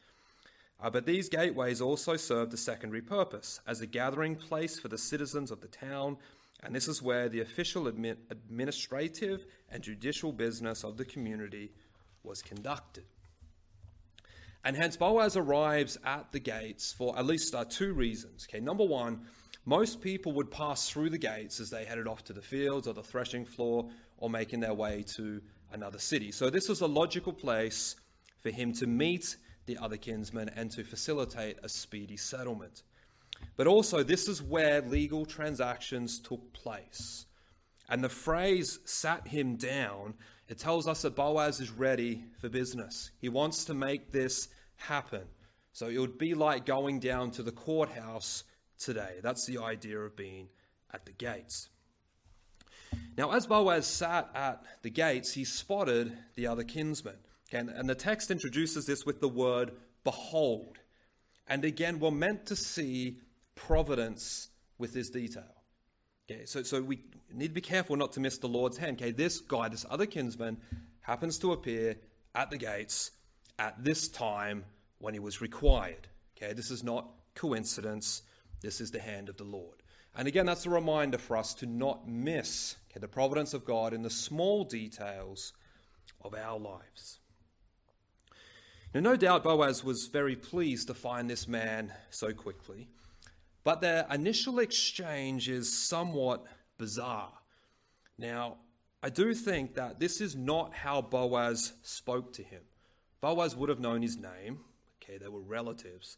Uh, 0.82 0.88
but 0.88 1.04
these 1.04 1.28
gateways 1.28 1.80
also 1.80 2.16
served 2.16 2.54
a 2.54 2.56
secondary 2.56 3.02
purpose 3.02 3.60
as 3.66 3.80
a 3.80 3.86
gathering 3.86 4.34
place 4.34 4.80
for 4.80 4.88
the 4.88 4.98
citizens 4.98 5.50
of 5.50 5.60
the 5.60 5.68
town, 5.68 6.16
and 6.62 6.74
this 6.74 6.88
is 6.88 7.02
where 7.02 7.28
the 7.28 7.40
official 7.40 7.84
admi- 7.84 8.16
administrative 8.30 9.46
and 9.70 9.82
judicial 9.82 10.32
business 10.32 10.84
of 10.84 10.96
the 10.96 11.04
community 11.04 11.72
was 12.22 12.42
conducted. 12.42 13.04
And 14.64 14.76
hence, 14.76 14.96
Boaz 14.96 15.36
arrives 15.36 15.96
at 16.04 16.32
the 16.32 16.38
gates 16.38 16.92
for 16.92 17.18
at 17.18 17.24
least 17.24 17.54
uh, 17.54 17.64
two 17.64 17.94
reasons. 17.94 18.46
Okay, 18.48 18.60
number 18.60 18.84
one, 18.84 19.22
most 19.64 20.00
people 20.00 20.32
would 20.32 20.50
pass 20.50 20.88
through 20.90 21.10
the 21.10 21.18
gates 21.18 21.60
as 21.60 21.70
they 21.70 21.84
headed 21.84 22.06
off 22.06 22.24
to 22.24 22.32
the 22.32 22.42
fields 22.42 22.86
or 22.86 22.92
the 22.92 23.02
threshing 23.02 23.44
floor 23.44 23.88
or 24.18 24.28
making 24.28 24.60
their 24.60 24.74
way 24.74 25.02
to 25.14 25.40
another 25.72 25.98
city. 25.98 26.30
So, 26.30 26.50
this 26.50 26.68
was 26.68 26.82
a 26.82 26.86
logical 26.86 27.32
place 27.32 27.96
for 28.42 28.50
him 28.50 28.72
to 28.74 28.86
meet 28.86 29.36
the 29.66 29.78
other 29.78 29.96
kinsmen 29.96 30.50
and 30.56 30.70
to 30.72 30.84
facilitate 30.84 31.58
a 31.62 31.68
speedy 31.68 32.16
settlement. 32.16 32.82
But 33.56 33.66
also, 33.66 34.02
this 34.02 34.28
is 34.28 34.42
where 34.42 34.80
legal 34.80 35.26
transactions 35.26 36.18
took 36.18 36.52
place. 36.52 37.26
And 37.88 38.02
the 38.02 38.08
phrase 38.08 38.78
sat 38.84 39.26
him 39.26 39.56
down, 39.56 40.14
it 40.48 40.58
tells 40.58 40.88
us 40.88 41.02
that 41.02 41.16
Boaz 41.16 41.60
is 41.60 41.70
ready 41.70 42.24
for 42.40 42.48
business. 42.48 43.10
He 43.20 43.28
wants 43.28 43.64
to 43.66 43.74
make 43.74 44.10
this 44.10 44.48
happen. 44.76 45.24
So 45.72 45.88
it 45.88 45.98
would 45.98 46.18
be 46.18 46.34
like 46.34 46.66
going 46.66 47.00
down 47.00 47.30
to 47.32 47.42
the 47.42 47.52
courthouse 47.52 48.44
today. 48.78 49.16
That's 49.22 49.46
the 49.46 49.58
idea 49.58 49.98
of 49.98 50.16
being 50.16 50.48
at 50.92 51.06
the 51.06 51.12
gates. 51.12 51.68
Now, 53.16 53.32
as 53.32 53.46
Boaz 53.46 53.86
sat 53.86 54.30
at 54.34 54.62
the 54.82 54.90
gates, 54.90 55.32
he 55.32 55.44
spotted 55.44 56.16
the 56.34 56.46
other 56.46 56.64
kinsman. 56.64 57.16
And, 57.52 57.68
and 57.68 57.88
the 57.88 57.94
text 57.94 58.30
introduces 58.30 58.86
this 58.86 59.04
with 59.04 59.20
the 59.20 59.28
word 59.28 59.72
behold. 60.04 60.78
And 61.46 61.64
again, 61.64 61.98
we're 61.98 62.10
meant 62.10 62.46
to 62.46 62.56
see 62.56 63.18
providence 63.66 64.48
with 64.78 64.94
this 64.94 65.10
detail. 65.10 65.54
Okay, 66.30 66.44
so, 66.44 66.62
so 66.62 66.80
we 66.80 67.00
need 67.32 67.48
to 67.48 67.54
be 67.54 67.60
careful 67.60 67.96
not 67.96 68.12
to 68.12 68.20
miss 68.20 68.38
the 68.38 68.48
Lord's 68.48 68.78
hand. 68.78 69.00
Okay, 69.00 69.10
this 69.10 69.40
guy, 69.40 69.68
this 69.68 69.84
other 69.90 70.06
kinsman, 70.06 70.56
happens 71.00 71.38
to 71.38 71.52
appear 71.52 71.96
at 72.34 72.50
the 72.50 72.56
gates 72.56 73.10
at 73.58 73.82
this 73.82 74.08
time 74.08 74.64
when 74.98 75.12
he 75.14 75.20
was 75.20 75.40
required. 75.40 76.08
Okay, 76.36 76.52
this 76.52 76.70
is 76.70 76.82
not 76.82 77.08
coincidence. 77.34 78.22
This 78.60 78.80
is 78.80 78.90
the 78.90 79.00
hand 79.00 79.28
of 79.28 79.36
the 79.36 79.44
Lord. 79.44 79.82
And 80.16 80.26
again, 80.26 80.46
that's 80.46 80.66
a 80.66 80.70
reminder 80.70 81.18
for 81.18 81.36
us 81.36 81.54
to 81.54 81.66
not 81.66 82.08
miss 82.08 82.76
okay, 82.90 83.00
the 83.00 83.08
providence 83.08 83.54
of 83.54 83.64
God 83.64 83.92
in 83.92 84.02
the 84.02 84.10
small 84.10 84.64
details 84.64 85.52
of 86.22 86.34
our 86.34 86.58
lives. 86.58 87.18
Now, 88.94 89.00
no 89.00 89.16
doubt 89.16 89.44
Boaz 89.44 89.84
was 89.84 90.06
very 90.06 90.34
pleased 90.34 90.88
to 90.88 90.94
find 90.94 91.28
this 91.28 91.46
man 91.46 91.92
so 92.10 92.32
quickly, 92.32 92.88
but 93.64 93.80
their 93.80 94.06
initial 94.10 94.58
exchange 94.58 95.48
is 95.48 95.72
somewhat 95.72 96.44
bizarre. 96.78 97.32
Now, 98.18 98.56
I 99.02 99.10
do 99.10 99.34
think 99.34 99.74
that 99.74 99.98
this 99.98 100.20
is 100.20 100.36
not 100.36 100.74
how 100.74 101.00
Boaz 101.00 101.72
spoke 101.82 102.32
to 102.34 102.42
him. 102.42 102.62
Boaz 103.20 103.56
would 103.56 103.68
have 103.68 103.80
known 103.80 104.02
his 104.02 104.16
name, 104.16 104.60
okay, 105.02 105.18
they 105.18 105.28
were 105.28 105.40
relatives, 105.40 106.16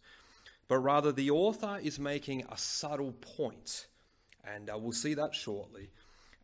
but 0.68 0.78
rather 0.78 1.12
the 1.12 1.30
author 1.30 1.78
is 1.82 1.99
making 1.99 2.44
a 2.50 2.56
subtle 2.56 3.12
point, 3.12 3.87
and 4.44 4.70
uh, 4.70 4.78
we'll 4.78 4.92
see 4.92 5.14
that 5.14 5.34
shortly. 5.34 5.90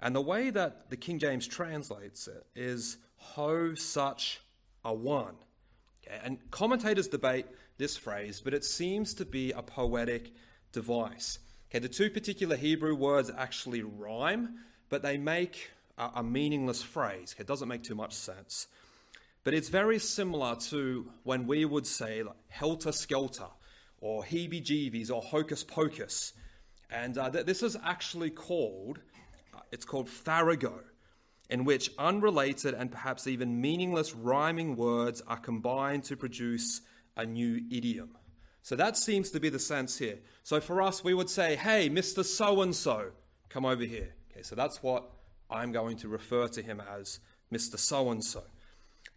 And 0.00 0.14
the 0.14 0.20
way 0.20 0.50
that 0.50 0.90
the 0.90 0.96
King 0.96 1.18
James 1.18 1.46
translates 1.46 2.28
it 2.28 2.46
is 2.54 2.98
ho 3.16 3.74
such 3.74 4.40
a 4.84 4.94
one. 4.94 5.34
Okay? 6.06 6.20
And 6.22 6.38
commentators 6.50 7.08
debate 7.08 7.46
this 7.78 7.96
phrase, 7.96 8.40
but 8.40 8.54
it 8.54 8.64
seems 8.64 9.14
to 9.14 9.24
be 9.24 9.52
a 9.52 9.62
poetic 9.62 10.32
device. 10.72 11.38
Okay, 11.70 11.78
the 11.78 11.88
two 11.88 12.10
particular 12.10 12.56
Hebrew 12.56 12.94
words 12.94 13.30
actually 13.36 13.82
rhyme, 13.82 14.60
but 14.88 15.02
they 15.02 15.18
make 15.18 15.70
a, 15.98 16.10
a 16.16 16.22
meaningless 16.22 16.82
phrase. 16.82 17.34
Okay, 17.34 17.42
it 17.42 17.46
doesn't 17.46 17.68
make 17.68 17.82
too 17.82 17.94
much 17.94 18.14
sense. 18.14 18.68
But 19.44 19.54
it's 19.54 19.68
very 19.68 19.98
similar 19.98 20.56
to 20.70 21.10
when 21.24 21.46
we 21.46 21.64
would 21.64 21.86
say 21.86 22.22
like, 22.22 22.36
helter 22.48 22.92
skelter, 22.92 23.48
or 24.00 24.22
heebie 24.22 24.62
jeebies, 24.62 25.10
or 25.10 25.20
hocus 25.22 25.64
pocus. 25.64 26.32
And 26.90 27.18
uh, 27.18 27.30
th- 27.30 27.46
this 27.46 27.62
is 27.62 27.76
actually 27.84 28.30
called, 28.30 28.98
uh, 29.54 29.60
it's 29.72 29.84
called 29.84 30.08
farrago 30.08 30.80
in 31.50 31.64
which 31.64 31.90
unrelated 31.98 32.74
and 32.74 32.90
perhaps 32.90 33.26
even 33.26 33.60
meaningless 33.60 34.14
rhyming 34.14 34.76
words 34.76 35.22
are 35.26 35.38
combined 35.38 36.04
to 36.04 36.16
produce 36.16 36.82
a 37.16 37.24
new 37.24 37.60
idiom. 37.70 38.10
So 38.62 38.76
that 38.76 38.96
seems 38.96 39.30
to 39.30 39.40
be 39.40 39.48
the 39.48 39.58
sense 39.58 39.98
here. 39.98 40.18
So 40.42 40.60
for 40.60 40.82
us, 40.82 41.02
we 41.02 41.14
would 41.14 41.30
say, 41.30 41.56
hey, 41.56 41.88
Mr. 41.88 42.24
So 42.24 42.62
and 42.62 42.74
so, 42.74 43.10
come 43.48 43.64
over 43.64 43.84
here. 43.84 44.14
Okay, 44.30 44.42
so 44.42 44.54
that's 44.54 44.82
what 44.82 45.10
I'm 45.50 45.72
going 45.72 45.96
to 45.98 46.08
refer 46.08 46.48
to 46.48 46.62
him 46.62 46.82
as 46.98 47.20
Mr. 47.52 47.78
So 47.78 48.10
and 48.10 48.22
so. 48.22 48.42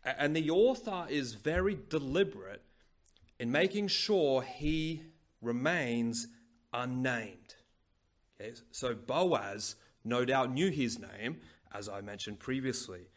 And 0.03 0.36
the 0.36 0.50
author 0.50 1.05
is 1.10 1.33
very 1.33 1.77
deliberate 1.89 2.62
in 3.39 3.51
making 3.51 3.88
sure 3.88 4.41
he 4.41 5.03
remains 5.41 6.27
unnamed. 6.74 7.55
Okay, 8.39 8.53
so 8.71 8.95
Boaz 8.95 9.75
no 10.03 10.25
doubt 10.25 10.51
knew 10.51 10.69
his 10.69 10.98
name 11.00 11.38
as 11.74 11.89
I 11.89 12.01
mentioned 12.01 12.39
previously. 12.39 13.07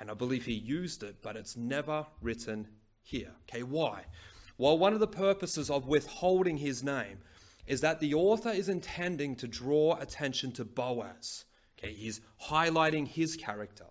And 0.00 0.10
I 0.10 0.14
believe 0.14 0.44
he 0.44 0.52
used 0.52 1.02
it, 1.02 1.16
but 1.22 1.36
it's 1.36 1.56
never 1.56 2.06
written 2.20 2.68
here. 3.02 3.32
Okay, 3.48 3.62
why? 3.62 4.04
Well, 4.58 4.76
one 4.76 4.92
of 4.92 5.00
the 5.00 5.06
purposes 5.06 5.70
of 5.70 5.86
withholding 5.86 6.56
his 6.56 6.82
name 6.82 7.18
is 7.68 7.80
that 7.82 8.00
the 8.00 8.14
author 8.14 8.50
is 8.50 8.68
intending 8.68 9.36
to 9.36 9.46
draw 9.46 9.96
attention 10.00 10.50
to 10.52 10.64
Boaz. 10.64 11.44
Okay, 11.78 11.92
he's 11.92 12.20
highlighting 12.42 13.06
his 13.06 13.36
character. 13.36 13.84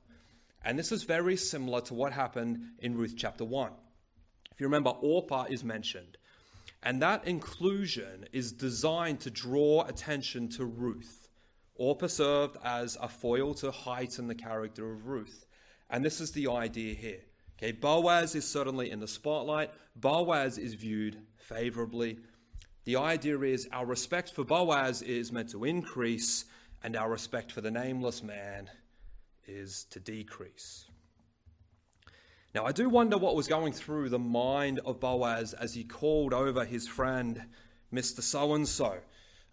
And 0.66 0.78
this 0.78 0.92
is 0.92 1.04
very 1.04 1.38
similar 1.38 1.80
to 1.82 1.94
what 1.94 2.12
happened 2.12 2.60
in 2.80 2.98
Ruth 2.98 3.14
chapter 3.16 3.46
1. 3.46 3.72
If 4.52 4.60
you 4.60 4.66
remember, 4.66 4.90
Orpah 4.90 5.46
is 5.50 5.64
mentioned. 5.64 6.18
And 6.84 7.02
that 7.02 7.26
inclusion 7.26 8.26
is 8.34 8.52
designed 8.52 9.22
to 9.22 9.32
draw 9.32 9.86
attention 9.86 10.50
to 10.50 10.66
Ruth. 10.66 11.30
Orpah 11.76 12.08
served 12.08 12.58
as 12.64 12.98
a 13.00 13.08
foil 13.08 13.54
to 13.56 13.72
heighten 13.72 14.28
the 14.28 14.36
character 14.36 14.92
of 14.92 15.08
Ruth. 15.08 15.46
And 15.90 16.04
this 16.04 16.20
is 16.20 16.32
the 16.32 16.50
idea 16.50 16.94
here. 16.94 17.22
Okay, 17.58 17.72
Boaz 17.72 18.36
is 18.36 18.48
certainly 18.48 18.92
in 18.92 19.00
the 19.00 19.08
spotlight. 19.08 19.72
Boaz 19.96 20.58
is 20.58 20.76
viewed 20.76 21.18
favorably. 21.38 22.20
The 22.86 22.98
idea 22.98 23.40
is 23.40 23.68
our 23.72 23.86
respect 23.86 24.32
for 24.32 24.44
Boaz 24.44 25.02
is 25.02 25.32
meant 25.32 25.50
to 25.52 25.66
increase, 25.66 26.46
and 26.84 26.96
our 26.96 27.10
respect 27.10 27.52
for 27.52 27.62
the 27.62 27.72
nameless 27.72 28.22
man 28.22 28.70
is 29.48 29.86
to 29.90 30.00
decrease. 30.00 30.86
Now, 32.54 32.66
I 32.66 32.72
do 32.72 32.90
wonder 32.90 33.18
what 33.18 33.36
was 33.36 33.48
going 33.48 33.74
through 33.74 34.10
the 34.10 34.20
mind 34.20 34.80
of 34.86 35.00
Boaz 35.00 35.54
as 35.54 35.74
he 35.74 35.84
called 35.84 36.34
over 36.34 36.64
his 36.64 36.88
friend, 36.88 37.44
Mr. 37.94 38.22
So 38.22 38.54
and 38.54 38.68
so. 38.68 38.98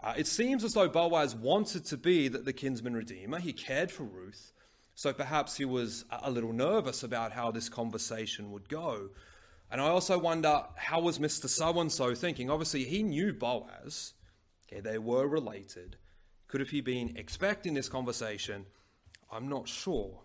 Uh, 0.01 0.15
it 0.17 0.27
seems 0.27 0.63
as 0.63 0.75
though 0.75 0.89
Boaz 0.89 1.35
wanted 1.35 1.85
to 1.87 1.97
be 1.97 2.29
the, 2.29 2.39
the 2.39 2.53
kinsman 2.53 2.95
redeemer. 2.95 3.39
He 3.41 3.53
cared 3.53 3.91
for 3.91 4.05
Ruth. 4.05 4.54
So 4.95 5.13
perhaps 5.13 5.57
he 5.57 5.65
was 5.65 6.05
a 6.11 6.31
little 6.31 6.53
nervous 6.53 7.03
about 7.03 7.33
how 7.33 7.51
this 7.51 7.69
conversation 7.69 8.53
would 8.53 8.69
go. 8.69 9.11
And 9.71 9.81
I 9.81 9.89
also 9.89 10.19
wonder 10.19 10.63
how 10.77 11.01
was 11.01 11.19
Mr. 11.19 11.49
So 11.49 11.81
and 11.81 11.91
so 11.91 12.15
thinking? 12.15 12.49
Obviously, 12.49 12.85
he 12.85 13.03
knew 13.03 13.33
Boaz. 13.33 14.13
Okay, 14.67 14.81
they 14.81 14.99
were 14.99 15.27
related. 15.27 15.97
Could 16.47 16.61
have 16.61 16.71
he 16.71 16.81
been 16.81 17.17
expecting 17.17 17.75
this 17.75 17.89
conversation? 17.89 18.67
I'm 19.33 19.49
not 19.49 19.69
sure. 19.69 20.21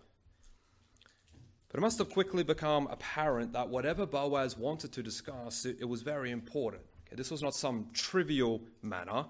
But 1.68 1.78
it 1.78 1.80
must 1.80 1.98
have 1.98 2.10
quickly 2.10 2.44
become 2.44 2.86
apparent 2.88 3.52
that 3.52 3.68
whatever 3.68 4.06
Boaz 4.06 4.56
wanted 4.56 4.92
to 4.92 5.02
discuss, 5.02 5.64
it, 5.64 5.78
it 5.80 5.84
was 5.84 6.02
very 6.02 6.30
important. 6.30 6.82
Okay, 7.06 7.16
this 7.16 7.30
was 7.30 7.42
not 7.42 7.54
some 7.54 7.88
trivial 7.92 8.60
matter 8.82 9.24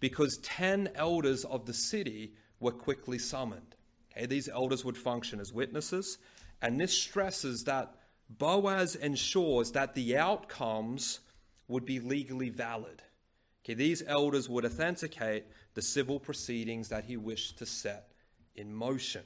because 0.00 0.38
10 0.42 0.90
elders 0.94 1.44
of 1.44 1.66
the 1.66 1.74
city 1.74 2.34
were 2.58 2.72
quickly 2.72 3.18
summoned. 3.18 3.76
Okay, 4.12 4.26
these 4.26 4.48
elders 4.48 4.84
would 4.84 4.96
function 4.96 5.40
as 5.40 5.52
witnesses, 5.52 6.18
and 6.62 6.80
this 6.80 6.96
stresses 6.96 7.64
that 7.64 7.94
Boaz 8.28 8.96
ensures 8.96 9.72
that 9.72 9.94
the 9.94 10.16
outcomes 10.16 11.20
would 11.68 11.84
be 11.84 12.00
legally 12.00 12.48
valid. 12.48 13.02
Okay, 13.64 13.74
these 13.74 14.02
elders 14.06 14.48
would 14.48 14.64
authenticate 14.64 15.44
the 15.74 15.82
civil 15.82 16.18
proceedings 16.18 16.88
that 16.88 17.04
he 17.04 17.16
wished 17.16 17.58
to 17.58 17.66
set 17.66 18.12
in 18.56 18.74
motion. 18.74 19.22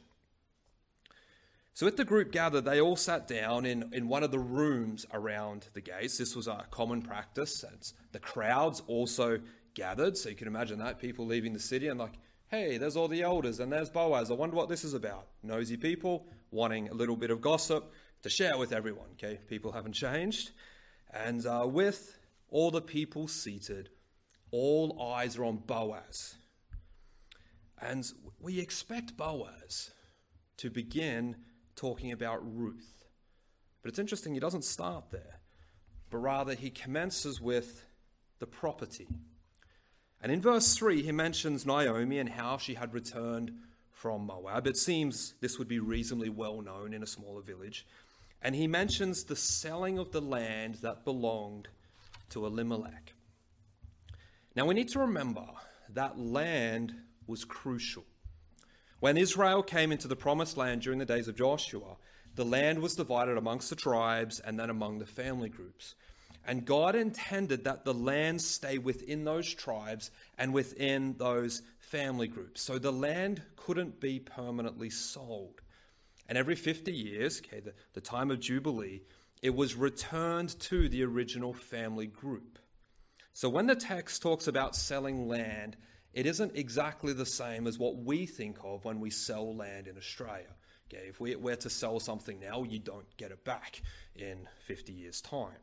So, 1.74 1.86
with 1.86 1.96
the 1.96 2.04
group 2.04 2.30
gathered, 2.30 2.64
they 2.64 2.80
all 2.80 2.94
sat 2.94 3.26
down 3.26 3.66
in, 3.66 3.92
in 3.92 4.06
one 4.06 4.22
of 4.22 4.30
the 4.30 4.38
rooms 4.38 5.06
around 5.12 5.66
the 5.74 5.80
gates. 5.80 6.18
This 6.18 6.36
was 6.36 6.46
a 6.46 6.64
common 6.70 7.02
practice. 7.02 7.64
And 7.64 7.92
the 8.12 8.20
crowds 8.20 8.80
also 8.86 9.40
gathered. 9.74 10.16
So 10.16 10.28
you 10.28 10.36
can 10.36 10.46
imagine 10.46 10.78
that 10.78 11.00
people 11.00 11.26
leaving 11.26 11.52
the 11.52 11.58
city 11.58 11.88
and 11.88 11.98
like, 11.98 12.14
hey, 12.54 12.78
there's 12.78 12.96
all 12.96 13.08
the 13.08 13.22
elders 13.22 13.58
and 13.58 13.72
there's 13.72 13.90
Boaz. 13.90 14.30
I 14.30 14.34
wonder 14.34 14.54
what 14.54 14.68
this 14.68 14.84
is 14.84 14.94
about. 14.94 15.26
Nosy 15.42 15.76
people 15.76 16.28
wanting 16.52 16.88
a 16.88 16.94
little 16.94 17.16
bit 17.16 17.32
of 17.32 17.40
gossip 17.40 17.92
to 18.22 18.30
share 18.30 18.56
with 18.56 18.72
everyone. 18.72 19.08
Okay, 19.14 19.40
people 19.48 19.72
haven't 19.72 19.94
changed. 19.94 20.52
And 21.12 21.44
uh, 21.44 21.66
with 21.68 22.16
all 22.48 22.70
the 22.70 22.80
people 22.80 23.26
seated, 23.26 23.88
all 24.52 25.12
eyes 25.14 25.36
are 25.36 25.44
on 25.44 25.56
Boaz. 25.56 26.36
And 27.80 28.08
we 28.40 28.60
expect 28.60 29.16
Boaz 29.16 29.90
to 30.58 30.70
begin 30.70 31.34
talking 31.74 32.12
about 32.12 32.38
Ruth. 32.56 33.04
But 33.82 33.88
it's 33.88 33.98
interesting, 33.98 34.32
he 34.32 34.38
doesn't 34.38 34.64
start 34.64 35.10
there, 35.10 35.40
but 36.08 36.18
rather 36.18 36.54
he 36.54 36.70
commences 36.70 37.40
with 37.40 37.84
the 38.38 38.46
property. 38.46 39.08
And 40.24 40.32
in 40.32 40.40
verse 40.40 40.74
3, 40.74 41.02
he 41.02 41.12
mentions 41.12 41.66
Naomi 41.66 42.18
and 42.18 42.30
how 42.30 42.56
she 42.56 42.72
had 42.72 42.94
returned 42.94 43.52
from 43.92 44.24
Moab. 44.24 44.66
It 44.66 44.78
seems 44.78 45.34
this 45.42 45.58
would 45.58 45.68
be 45.68 45.80
reasonably 45.80 46.30
well 46.30 46.62
known 46.62 46.94
in 46.94 47.02
a 47.02 47.06
smaller 47.06 47.42
village. 47.42 47.86
And 48.40 48.54
he 48.54 48.66
mentions 48.66 49.24
the 49.24 49.36
selling 49.36 49.98
of 49.98 50.12
the 50.12 50.22
land 50.22 50.76
that 50.76 51.04
belonged 51.04 51.68
to 52.30 52.46
Elimelech. 52.46 53.12
Now 54.56 54.64
we 54.64 54.72
need 54.72 54.88
to 54.92 55.00
remember 55.00 55.44
that 55.90 56.18
land 56.18 56.94
was 57.26 57.44
crucial. 57.44 58.04
When 59.00 59.18
Israel 59.18 59.62
came 59.62 59.92
into 59.92 60.08
the 60.08 60.16
promised 60.16 60.56
land 60.56 60.80
during 60.80 61.00
the 61.00 61.04
days 61.04 61.28
of 61.28 61.36
Joshua, 61.36 61.96
the 62.34 62.46
land 62.46 62.78
was 62.78 62.94
divided 62.94 63.36
amongst 63.36 63.68
the 63.68 63.76
tribes 63.76 64.40
and 64.40 64.58
then 64.58 64.70
among 64.70 65.00
the 65.00 65.06
family 65.06 65.50
groups. 65.50 65.96
And 66.46 66.64
God 66.64 66.94
intended 66.94 67.64
that 67.64 67.84
the 67.84 67.94
land 67.94 68.40
stay 68.40 68.78
within 68.78 69.24
those 69.24 69.52
tribes 69.52 70.10
and 70.36 70.52
within 70.52 71.14
those 71.16 71.62
family 71.78 72.28
groups. 72.28 72.60
So 72.60 72.78
the 72.78 72.92
land 72.92 73.42
couldn't 73.56 74.00
be 74.00 74.18
permanently 74.18 74.90
sold. 74.90 75.62
And 76.28 76.36
every 76.36 76.54
50 76.54 76.92
years, 76.92 77.40
okay, 77.40 77.60
the, 77.60 77.72
the 77.94 78.00
time 78.00 78.30
of 78.30 78.40
Jubilee, 78.40 79.02
it 79.42 79.54
was 79.54 79.74
returned 79.74 80.58
to 80.60 80.88
the 80.88 81.02
original 81.04 81.52
family 81.52 82.06
group. 82.06 82.58
So 83.32 83.48
when 83.48 83.66
the 83.66 83.74
text 83.74 84.22
talks 84.22 84.46
about 84.46 84.76
selling 84.76 85.28
land, 85.28 85.76
it 86.12 86.26
isn't 86.26 86.56
exactly 86.56 87.12
the 87.12 87.26
same 87.26 87.66
as 87.66 87.78
what 87.78 87.96
we 87.96 88.26
think 88.26 88.58
of 88.62 88.84
when 88.84 89.00
we 89.00 89.10
sell 89.10 89.54
land 89.54 89.88
in 89.88 89.96
Australia. 89.96 90.54
Okay, 90.88 91.08
if 91.08 91.20
we 91.20 91.34
were 91.34 91.56
to 91.56 91.70
sell 91.70 91.98
something 91.98 92.38
now, 92.38 92.62
you 92.62 92.78
don't 92.78 93.16
get 93.16 93.32
it 93.32 93.44
back 93.44 93.82
in 94.14 94.46
50 94.66 94.92
years' 94.92 95.20
time. 95.20 95.58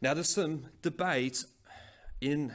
Now, 0.00 0.14
there's 0.14 0.28
some 0.28 0.66
debate 0.82 1.44
in 2.20 2.52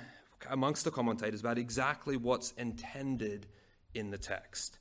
amongst 0.50 0.84
the 0.84 0.92
commentators 0.92 1.40
about 1.40 1.58
exactly 1.58 2.18
what's 2.18 2.52
intended 2.54 3.48
in 3.94 4.12
the 4.12 4.18
text. 4.18 4.80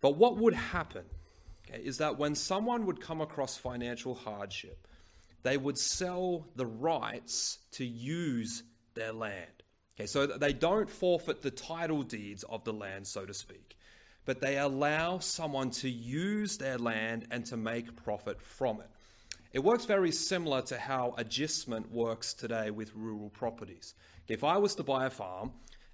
But 0.00 0.16
what 0.16 0.36
would 0.36 0.54
happen 0.54 1.04
okay, 1.68 1.80
is 1.82 1.98
that 1.98 2.18
when 2.18 2.34
someone 2.34 2.86
would 2.86 3.00
come 3.00 3.20
across 3.20 3.56
financial 3.56 4.14
hardship, 4.14 4.86
they 5.42 5.56
would 5.56 5.78
sell 5.78 6.46
the 6.56 6.66
rights 6.66 7.58
to 7.72 7.84
use 7.84 8.62
their 8.94 9.12
land. 9.12 9.46
Okay, 9.96 10.06
so 10.06 10.26
they 10.26 10.52
don't 10.52 10.90
forfeit 10.90 11.40
the 11.40 11.50
title 11.50 12.02
deeds 12.02 12.42
of 12.44 12.64
the 12.64 12.72
land, 12.72 13.06
so 13.06 13.24
to 13.24 13.32
speak, 13.32 13.76
but 14.26 14.40
they 14.40 14.58
allow 14.58 15.18
someone 15.18 15.70
to 15.70 15.88
use 15.88 16.58
their 16.58 16.76
land 16.76 17.26
and 17.30 17.46
to 17.46 17.56
make 17.56 17.96
profit 17.96 18.40
from 18.42 18.80
it. 18.80 18.90
It 19.56 19.64
works 19.64 19.86
very 19.86 20.12
similar 20.12 20.60
to 20.60 20.76
how 20.76 21.14
agistment 21.16 21.90
works 21.90 22.34
today 22.34 22.70
with 22.70 22.94
rural 22.94 23.30
properties. 23.30 23.94
If 24.28 24.44
I 24.44 24.58
was 24.58 24.74
to 24.74 24.82
buy 24.82 25.06
a 25.06 25.10
farm 25.10 25.50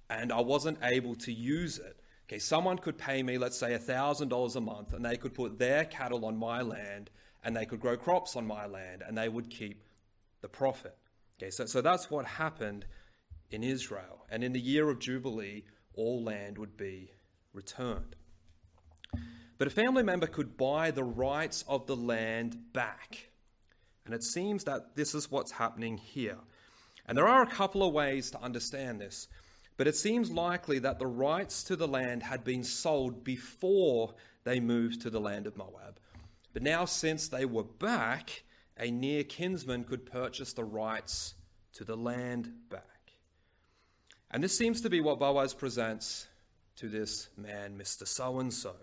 and 0.09 0.33
I 0.33 0.41
wasn't 0.41 0.79
able 0.83 1.15
to 1.15 1.31
use 1.31 1.77
it, 1.77 1.97
okay, 2.27 2.39
someone 2.39 2.77
could 2.77 2.97
pay 2.97 3.23
me, 3.23 3.37
let's 3.37 3.57
say, 3.57 3.69
$1,000 3.69 4.55
a 4.57 4.59
month, 4.59 4.91
and 4.91 5.05
they 5.05 5.15
could 5.15 5.33
put 5.33 5.57
their 5.57 5.85
cattle 5.85 6.25
on 6.25 6.35
my 6.35 6.61
land 6.61 7.09
and 7.45 7.55
they 7.55 7.65
could 7.65 7.79
grow 7.79 7.95
crops 7.95 8.35
on 8.35 8.45
my 8.45 8.65
land 8.65 9.01
and 9.07 9.17
they 9.17 9.29
would 9.29 9.49
keep 9.49 9.81
the 10.41 10.49
profit. 10.49 10.97
Okay, 11.39 11.49
so, 11.49 11.65
so 11.65 11.79
that's 11.79 12.11
what 12.11 12.25
happened 12.25 12.85
in 13.49 13.63
Israel. 13.63 14.25
And 14.29 14.43
in 14.43 14.51
the 14.51 14.59
year 14.59 14.89
of 14.89 14.99
Jubilee, 14.99 15.63
all 15.93 16.21
land 16.21 16.57
would 16.57 16.75
be 16.75 17.13
returned. 17.53 18.17
But 19.57 19.67
a 19.67 19.71
family 19.71 20.03
member 20.03 20.27
could 20.27 20.57
buy 20.57 20.91
the 20.91 21.05
rights 21.05 21.63
of 21.69 21.87
the 21.87 21.95
land 21.95 22.57
back. 22.73 23.29
And 24.05 24.13
it 24.13 24.23
seems 24.23 24.63
that 24.65 24.95
this 24.95 25.15
is 25.15 25.31
what's 25.31 25.51
happening 25.51 25.97
here. 25.97 26.37
And 27.05 27.17
there 27.17 27.27
are 27.27 27.43
a 27.43 27.47
couple 27.47 27.83
of 27.83 27.93
ways 27.93 28.31
to 28.31 28.41
understand 28.41 28.99
this, 28.99 29.27
but 29.77 29.87
it 29.87 29.95
seems 29.95 30.29
likely 30.29 30.79
that 30.79 30.99
the 30.99 31.07
rights 31.07 31.63
to 31.65 31.75
the 31.75 31.87
land 31.87 32.23
had 32.23 32.43
been 32.43 32.63
sold 32.63 33.23
before 33.23 34.13
they 34.43 34.59
moved 34.59 35.01
to 35.01 35.09
the 35.09 35.19
land 35.19 35.47
of 35.47 35.57
Moab. 35.57 35.99
But 36.53 36.63
now, 36.63 36.85
since 36.85 37.27
they 37.27 37.45
were 37.45 37.63
back, 37.63 38.43
a 38.77 38.91
near 38.91 39.23
kinsman 39.23 39.83
could 39.85 40.05
purchase 40.05 40.53
the 40.53 40.63
rights 40.63 41.33
to 41.73 41.83
the 41.83 41.97
land 41.97 42.51
back. 42.69 42.83
And 44.31 44.43
this 44.43 44.57
seems 44.57 44.81
to 44.81 44.89
be 44.89 45.01
what 45.01 45.19
Boaz 45.19 45.53
presents 45.53 46.27
to 46.77 46.89
this 46.89 47.29
man, 47.37 47.77
Mr. 47.77 48.07
So 48.07 48.39
and 48.39 48.53
so. 48.53 48.73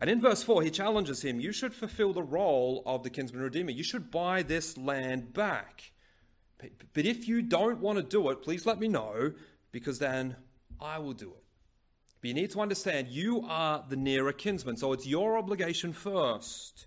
And 0.00 0.10
in 0.10 0.20
verse 0.20 0.42
4, 0.42 0.62
he 0.62 0.70
challenges 0.70 1.22
him 1.22 1.40
You 1.40 1.52
should 1.52 1.74
fulfill 1.74 2.12
the 2.12 2.22
role 2.22 2.82
of 2.86 3.02
the 3.02 3.10
kinsman 3.10 3.42
redeemer. 3.42 3.70
You 3.70 3.84
should 3.84 4.10
buy 4.10 4.42
this 4.42 4.76
land 4.76 5.32
back. 5.32 5.92
But 6.92 7.04
if 7.04 7.28
you 7.28 7.42
don't 7.42 7.80
want 7.80 7.98
to 7.98 8.02
do 8.02 8.30
it, 8.30 8.42
please 8.42 8.66
let 8.66 8.80
me 8.80 8.88
know, 8.88 9.32
because 9.70 9.98
then 9.98 10.36
I 10.80 10.98
will 10.98 11.12
do 11.12 11.30
it. 11.30 11.44
But 12.20 12.28
you 12.28 12.34
need 12.34 12.52
to 12.52 12.60
understand 12.60 13.08
you 13.08 13.44
are 13.46 13.84
the 13.88 13.96
nearer 13.96 14.32
kinsman, 14.32 14.76
so 14.76 14.92
it's 14.92 15.06
your 15.06 15.36
obligation 15.36 15.92
first. 15.92 16.86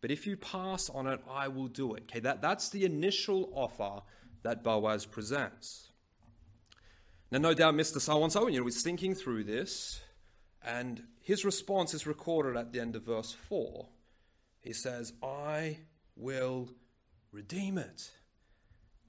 But 0.00 0.10
if 0.10 0.26
you 0.26 0.36
pass 0.36 0.88
on 0.88 1.06
it, 1.06 1.20
I 1.30 1.48
will 1.48 1.68
do 1.68 1.94
it. 1.94 2.04
Okay, 2.04 2.20
that, 2.20 2.40
that's 2.40 2.70
the 2.70 2.84
initial 2.84 3.50
offer 3.54 4.02
that 4.42 4.62
Boaz 4.62 5.04
presents. 5.04 5.88
Now, 7.30 7.38
no 7.38 7.54
doubt 7.54 7.74
Mr. 7.74 8.00
So 8.00 8.22
and 8.22 8.32
so, 8.32 8.46
you 8.46 8.60
know, 8.60 8.64
he's 8.64 8.82
thinking 8.82 9.14
through 9.14 9.44
this, 9.44 10.00
and 10.64 11.02
his 11.20 11.44
response 11.44 11.94
is 11.94 12.06
recorded 12.06 12.56
at 12.56 12.72
the 12.72 12.80
end 12.80 12.96
of 12.96 13.02
verse 13.02 13.32
4. 13.48 13.86
He 14.60 14.72
says, 14.72 15.12
I 15.22 15.78
will 16.16 16.68
redeem 17.32 17.78
it. 17.78 18.10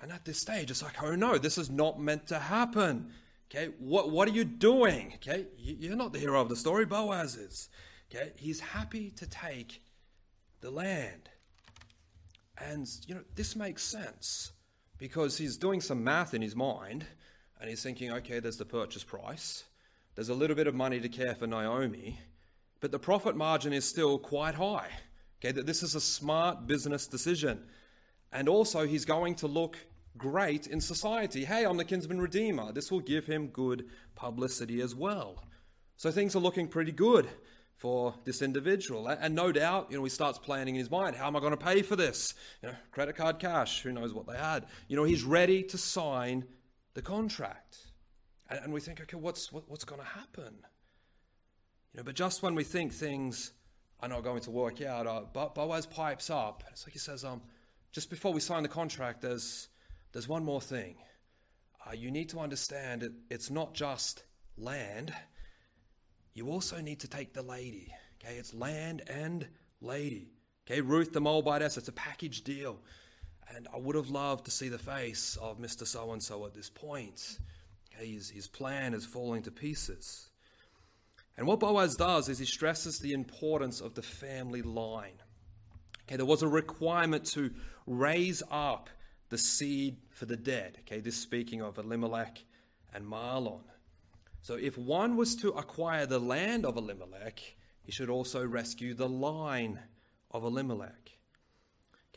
And 0.01 0.11
at 0.11 0.25
this 0.25 0.39
stage, 0.39 0.69
it's 0.69 0.83
like, 0.83 1.01
oh 1.01 1.15
no, 1.15 1.37
this 1.37 1.57
is 1.57 1.69
not 1.69 1.99
meant 1.99 2.27
to 2.27 2.37
happen. 2.39 3.11
Okay, 3.49 3.71
what, 3.79 4.11
what 4.11 4.27
are 4.27 4.33
you 4.33 4.43
doing? 4.43 5.13
Okay, 5.15 5.47
you're 5.57 5.95
not 5.95 6.13
the 6.13 6.19
hero 6.19 6.41
of 6.41 6.49
the 6.49 6.55
story, 6.55 6.85
Boaz 6.85 7.35
is. 7.35 7.69
Okay, 8.13 8.31
he's 8.35 8.59
happy 8.59 9.11
to 9.11 9.27
take 9.27 9.81
the 10.61 10.69
land. 10.69 11.29
And, 12.57 12.87
you 13.07 13.15
know, 13.15 13.21
this 13.35 13.55
makes 13.55 13.83
sense 13.83 14.51
because 14.97 15.37
he's 15.37 15.57
doing 15.57 15.81
some 15.81 16.03
math 16.03 16.33
in 16.33 16.41
his 16.41 16.55
mind 16.55 17.05
and 17.59 17.69
he's 17.69 17.83
thinking, 17.83 18.11
okay, 18.11 18.39
there's 18.39 18.57
the 18.57 18.65
purchase 18.65 19.03
price. 19.03 19.63
There's 20.17 20.29
a 20.29 20.33
little 20.33 20.55
bit 20.55 20.65
of 20.65 20.73
money 20.73 20.99
to 20.99 21.09
care 21.09 21.35
for 21.35 21.45
Naomi, 21.45 22.19
but 22.79 22.89
the 22.91 22.97
profit 22.97 23.37
margin 23.37 23.71
is 23.71 23.85
still 23.85 24.17
quite 24.17 24.55
high. 24.55 24.89
Okay, 25.39 25.51
that 25.51 25.67
this 25.67 25.83
is 25.83 25.93
a 25.93 26.01
smart 26.01 26.65
business 26.65 27.05
decision. 27.05 27.63
And 28.31 28.49
also, 28.49 28.87
he's 28.87 29.05
going 29.05 29.35
to 29.35 29.47
look 29.47 29.77
great 30.17 30.65
in 30.65 30.81
society. 30.81 31.45
Hey, 31.45 31.65
I'm 31.65 31.77
the 31.77 31.85
kinsman 31.85 32.19
redeemer. 32.19 32.71
This 32.71 32.91
will 32.91 32.99
give 32.99 33.27
him 33.27 33.49
good 33.49 33.85
publicity 34.15 34.81
as 34.81 34.95
well. 34.95 35.43
So 35.97 36.09
things 36.09 36.35
are 36.35 36.39
looking 36.39 36.67
pretty 36.67 36.91
good 36.91 37.29
for 37.75 38.15
this 38.25 38.41
individual. 38.41 39.07
And 39.07 39.35
no 39.35 39.51
doubt, 39.51 39.91
you 39.91 39.97
know, 39.97 40.03
he 40.03 40.09
starts 40.09 40.39
planning 40.39 40.73
in 40.73 40.79
his 40.79 40.89
mind, 40.89 41.15
how 41.15 41.27
am 41.27 41.35
I 41.35 41.41
going 41.41 41.51
to 41.51 41.57
pay 41.57 41.83
for 41.83 41.95
this? 41.95 42.33
You 42.63 42.69
know, 42.69 42.75
credit 42.91 43.15
card 43.15 43.37
cash, 43.37 43.83
who 43.83 43.91
knows 43.91 44.15
what 44.15 44.25
they 44.25 44.37
had. 44.37 44.65
You 44.87 44.95
know, 44.95 45.03
he's 45.03 45.23
ready 45.23 45.61
to 45.61 45.77
sign 45.77 46.45
the 46.95 47.03
contract. 47.03 47.77
And, 48.49 48.59
and 48.63 48.73
we 48.73 48.79
think, 48.79 49.01
okay, 49.01 49.17
what's, 49.17 49.51
what, 49.51 49.69
what's 49.69 49.83
going 49.83 50.01
to 50.01 50.07
happen? 50.07 50.55
You 51.93 51.97
know, 51.99 52.03
but 52.03 52.15
just 52.15 52.43
when 52.43 52.55
we 52.55 52.63
think 52.63 52.93
things 52.93 53.53
are 53.99 54.09
not 54.09 54.23
going 54.23 54.41
to 54.41 54.51
work 54.51 54.81
out, 54.81 55.07
uh, 55.07 55.21
Boaz 55.55 55.85
pipes 55.85 56.29
up. 56.29 56.63
It's 56.71 56.85
like 56.85 56.93
he 56.93 56.99
says, 56.99 57.23
um, 57.23 57.41
just 57.91 58.09
before 58.09 58.33
we 58.33 58.39
sign 58.39 58.63
the 58.63 58.69
contract, 58.69 59.21
there's, 59.21 59.69
there's 60.11 60.27
one 60.27 60.43
more 60.43 60.61
thing. 60.61 60.95
Uh, 61.85 61.93
you 61.93 62.11
need 62.11 62.29
to 62.29 62.39
understand 62.39 63.03
it, 63.03 63.11
it's 63.29 63.49
not 63.49 63.73
just 63.73 64.23
land. 64.57 65.13
You 66.33 66.49
also 66.49 66.79
need 66.81 66.99
to 66.99 67.07
take 67.07 67.33
the 67.33 67.41
lady. 67.41 67.91
Okay, 68.23 68.35
it's 68.35 68.53
land 68.53 69.01
and 69.07 69.47
lady. 69.81 70.29
Okay, 70.69 70.81
Ruth 70.81 71.13
the 71.13 71.21
Moabitess, 71.21 71.77
it's 71.77 71.87
a 71.87 71.93
package 71.93 72.43
deal. 72.43 72.77
And 73.55 73.67
I 73.73 73.77
would 73.77 73.95
have 73.95 74.09
loved 74.09 74.45
to 74.45 74.51
see 74.51 74.67
the 74.67 74.77
face 74.77 75.37
of 75.41 75.59
Mr. 75.59 75.87
So 75.87 76.11
and 76.11 76.21
so 76.21 76.45
at 76.45 76.53
this 76.53 76.69
point. 76.69 77.39
His, 77.99 78.29
his 78.29 78.47
plan 78.47 78.93
is 78.93 79.05
falling 79.05 79.43
to 79.43 79.51
pieces. 79.51 80.29
And 81.37 81.45
what 81.45 81.59
Boaz 81.59 81.95
does 81.95 82.29
is 82.29 82.39
he 82.39 82.45
stresses 82.45 82.99
the 82.99 83.13
importance 83.13 83.79
of 83.79 83.93
the 83.93 84.01
family 84.01 84.61
line. 84.61 85.21
Okay, 86.03 86.15
there 86.15 86.25
was 86.25 86.41
a 86.41 86.47
requirement 86.47 87.25
to 87.27 87.51
raise 87.85 88.41
up 88.49 88.89
the 89.29 89.37
seed 89.37 89.97
for 90.09 90.25
the 90.25 90.37
dead. 90.37 90.79
Okay, 90.81 90.99
this 90.99 91.17
speaking 91.17 91.61
of 91.61 91.77
Elimelech 91.77 92.43
and 92.93 93.05
Mahlon. 93.05 93.63
So 94.41 94.55
if 94.55 94.77
one 94.77 95.17
was 95.17 95.35
to 95.37 95.49
acquire 95.49 96.05
the 96.05 96.19
land 96.19 96.65
of 96.65 96.77
Elimelech, 96.77 97.41
he 97.83 97.91
should 97.91 98.09
also 98.09 98.45
rescue 98.45 98.93
the 98.93 99.09
line 99.09 99.79
of 100.31 100.43
Elimelech. 100.43 101.16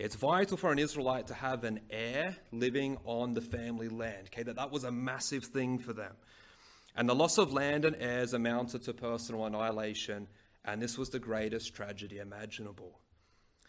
Okay, 0.00 0.06
it's 0.06 0.16
vital 0.16 0.56
for 0.56 0.72
an 0.72 0.78
Israelite 0.78 1.26
to 1.26 1.34
have 1.34 1.62
an 1.62 1.78
heir 1.90 2.34
living 2.52 2.96
on 3.04 3.34
the 3.34 3.42
family 3.42 3.90
land. 3.90 4.28
Okay, 4.28 4.42
that, 4.44 4.56
that 4.56 4.70
was 4.70 4.84
a 4.84 4.90
massive 4.90 5.44
thing 5.44 5.78
for 5.78 5.92
them. 5.92 6.14
And 6.96 7.06
the 7.06 7.14
loss 7.14 7.36
of 7.36 7.52
land 7.52 7.84
and 7.84 7.94
heirs 8.00 8.32
amounted 8.32 8.82
to 8.84 8.94
personal 8.94 9.44
annihilation, 9.44 10.26
and 10.64 10.80
this 10.80 10.96
was 10.96 11.10
the 11.10 11.18
greatest 11.18 11.74
tragedy 11.74 12.16
imaginable. 12.16 12.98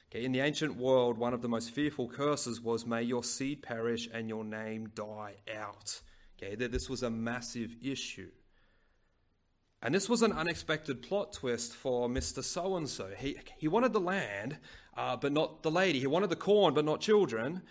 Okay, 0.09 0.23
in 0.23 0.31
the 0.31 0.39
ancient 0.39 0.77
world, 0.77 1.17
one 1.17 1.33
of 1.33 1.41
the 1.41 1.49
most 1.49 1.71
fearful 1.71 2.07
curses 2.07 2.61
was, 2.61 2.85
May 2.85 3.01
your 3.03 3.25
seed 3.25 3.61
perish 3.61 4.07
and 4.13 4.29
your 4.29 4.45
name 4.45 4.89
die 4.95 5.35
out. 5.53 6.01
Okay, 6.41 6.55
this 6.55 6.89
was 6.89 7.03
a 7.03 7.09
massive 7.09 7.75
issue. 7.81 8.31
And 9.81 9.93
this 9.93 10.07
was 10.07 10.21
an 10.21 10.31
unexpected 10.31 11.01
plot 11.01 11.33
twist 11.33 11.75
for 11.75 12.07
Mr. 12.07 12.41
So 12.41 12.77
and 12.77 12.87
so. 12.87 13.09
He, 13.17 13.37
he 13.57 13.67
wanted 13.67 13.91
the 13.91 13.99
land, 13.99 14.59
uh, 14.95 15.15
but 15.15 15.31
not 15.31 15.63
the 15.63 15.71
lady. 15.71 15.99
He 15.99 16.07
wanted 16.07 16.29
the 16.29 16.35
corn, 16.35 16.73
but 16.73 16.85
not 16.85 17.01
children. 17.01 17.61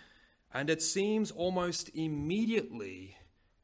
And 0.53 0.69
it 0.69 0.81
seems 0.81 1.31
almost 1.31 1.89
immediately 1.95 3.15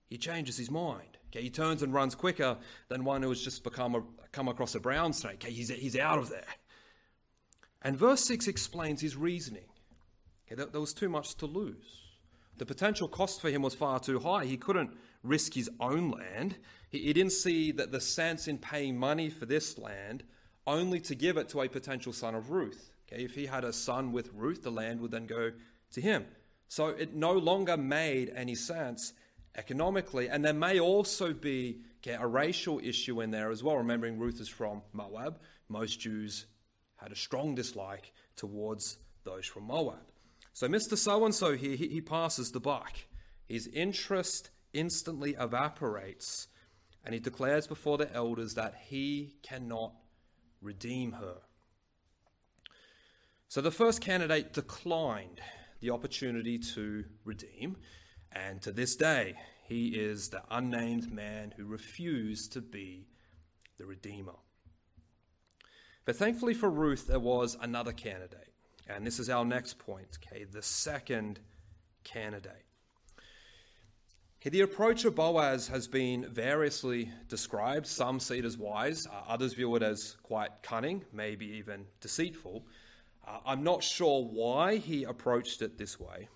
he 0.09 0.17
changes 0.17 0.57
his 0.57 0.71
mind. 0.71 1.17
Okay, 1.29 1.41
he 1.41 1.49
turns 1.49 1.83
and 1.83 1.93
runs 1.93 2.15
quicker 2.15 2.57
than 2.87 3.03
one 3.03 3.21
who 3.21 3.29
has 3.29 3.41
just 3.41 3.63
become 3.63 3.95
a, 3.95 4.03
come 4.31 4.47
across 4.47 4.75
a 4.75 4.79
brown 4.79 5.11
snake. 5.11 5.43
Okay, 5.43 5.51
he's, 5.51 5.69
he's 5.69 5.97
out 5.97 6.19
of 6.19 6.29
there. 6.29 6.45
And 7.81 7.97
verse 7.97 8.23
6 8.23 8.47
explains 8.47 9.01
his 9.01 9.15
reasoning. 9.15 9.65
Okay, 10.45 10.63
there, 10.71 10.79
was 10.79 10.93
too 10.93 11.09
much 11.09 11.35
to 11.35 11.45
lose. 11.45 12.03
The 12.57 12.65
potential 12.65 13.07
cost 13.07 13.41
for 13.41 13.49
him 13.49 13.61
was 13.61 13.75
far 13.75 13.99
too 13.99 14.19
high. 14.19 14.45
He 14.45 14.57
couldn't 14.57 14.91
risk 15.21 15.53
his 15.53 15.69
own 15.79 16.11
land. 16.11 16.55
He, 16.89 16.99
he 16.99 17.13
didn't 17.13 17.33
see 17.33 17.71
that 17.73 17.91
the 17.91 18.01
sense 18.01 18.47
in 18.47 18.57
paying 18.57 18.97
money 18.97 19.29
for 19.29 19.45
this 19.45 19.77
land 19.77 20.23
only 20.65 20.99
to 21.01 21.15
give 21.15 21.37
it 21.37 21.49
to 21.49 21.61
a 21.61 21.69
potential 21.69 22.13
son 22.13 22.33
of 22.35 22.49
Ruth. 22.49 22.91
Okay, 23.11 23.23
if 23.23 23.35
he 23.35 23.45
had 23.45 23.63
a 23.63 23.73
son 23.73 24.11
with 24.11 24.31
Ruth, 24.33 24.63
the 24.63 24.71
land 24.71 24.99
would 25.01 25.11
then 25.11 25.27
go 25.27 25.51
to 25.93 26.01
him. 26.01 26.25
So 26.67 26.87
it 26.87 27.15
no 27.15 27.33
longer 27.33 27.77
made 27.77 28.31
any 28.35 28.55
sense 28.55 29.13
economically. 29.55 30.29
And 30.29 30.43
there 30.43 30.53
may 30.53 30.79
also 30.79 31.33
be 31.33 31.81
okay, 32.01 32.17
a 32.19 32.27
racial 32.27 32.79
issue 32.83 33.21
in 33.21 33.31
there 33.31 33.49
as 33.51 33.63
well. 33.63 33.77
Remembering 33.77 34.17
Ruth 34.17 34.39
is 34.41 34.49
from 34.49 34.81
Moab, 34.93 35.39
most 35.69 35.99
Jews 35.99 36.45
had 36.97 37.11
a 37.11 37.15
strong 37.15 37.55
dislike 37.55 38.11
towards 38.35 38.97
those 39.23 39.45
from 39.45 39.63
Moab. 39.63 40.11
So 40.53 40.67
Mr. 40.67 40.97
So 40.97 41.25
and 41.25 41.33
so 41.33 41.55
here, 41.55 41.75
he, 41.75 41.87
he 41.87 42.01
passes 42.01 42.51
the 42.51 42.59
buck. 42.59 42.93
His 43.47 43.67
interest 43.67 44.49
instantly 44.73 45.35
evaporates, 45.39 46.47
and 47.05 47.13
he 47.13 47.19
declares 47.19 47.67
before 47.67 47.97
the 47.97 48.13
elders 48.13 48.55
that 48.55 48.75
he 48.87 49.35
cannot 49.43 49.93
redeem 50.61 51.13
her. 51.13 51.37
So 53.49 53.61
the 53.61 53.71
first 53.71 54.01
candidate 54.01 54.51
declined 54.51 55.39
the 55.79 55.91
opportunity 55.91 56.57
to 56.57 57.05
redeem, 57.23 57.77
and 58.33 58.61
to 58.61 58.71
this 58.73 58.95
day, 58.95 59.35
he 59.67 59.87
is 59.89 60.29
the 60.29 60.41
unnamed 60.51 61.11
man 61.11 61.53
who 61.55 61.65
refused 61.65 62.53
to 62.53 62.61
be 62.61 63.07
the 63.77 63.85
redeemer. 63.85 64.35
But 66.03 66.17
thankfully 66.17 66.53
for 66.53 66.69
Ruth, 66.69 67.07
there 67.07 67.19
was 67.19 67.57
another 67.61 67.93
candidate. 67.93 68.53
And 68.89 69.05
this 69.05 69.19
is 69.19 69.29
our 69.29 69.45
next 69.45 69.77
point, 69.77 70.17
okay, 70.23 70.45
the 70.45 70.61
second 70.61 71.39
candidate. 72.03 72.63
The 74.43 74.61
approach 74.61 75.03
of 75.03 75.15
Boaz 75.15 75.67
has 75.67 75.89
been 75.89 76.25
variously 76.29 77.11
described. 77.27 77.85
Some 77.85 78.21
see 78.21 78.39
it 78.39 78.45
as 78.45 78.57
wise, 78.57 79.05
uh, 79.05 79.23
others 79.27 79.53
view 79.53 79.75
it 79.75 79.83
as 79.83 80.15
quite 80.23 80.63
cunning, 80.63 81.03
maybe 81.11 81.45
even 81.45 81.85
deceitful. 81.99 82.65
Uh, 83.27 83.39
I'm 83.45 83.63
not 83.63 83.83
sure 83.83 84.23
why 84.23 84.77
he 84.77 85.03
approached 85.03 85.61
it 85.61 85.77
this 85.77 85.99
way, 85.99 86.29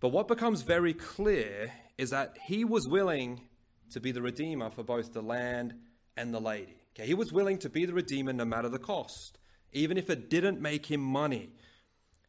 but 0.00 0.08
what 0.08 0.28
becomes 0.28 0.62
very 0.62 0.92
clear 0.92 1.72
is 1.98 2.10
that 2.10 2.36
he 2.42 2.64
was 2.64 2.88
willing 2.88 3.40
to 3.90 4.00
be 4.00 4.12
the 4.12 4.22
redeemer 4.22 4.70
for 4.70 4.82
both 4.82 5.12
the 5.12 5.22
land 5.22 5.74
and 6.16 6.34
the 6.34 6.40
lady. 6.40 6.76
Okay, 6.94 7.06
he 7.06 7.14
was 7.14 7.32
willing 7.32 7.58
to 7.58 7.68
be 7.68 7.84
the 7.84 7.92
redeemer 7.92 8.32
no 8.32 8.44
matter 8.44 8.68
the 8.68 8.78
cost, 8.78 9.38
even 9.72 9.96
if 9.96 10.10
it 10.10 10.28
didn't 10.30 10.60
make 10.60 10.86
him 10.86 11.00
money. 11.00 11.50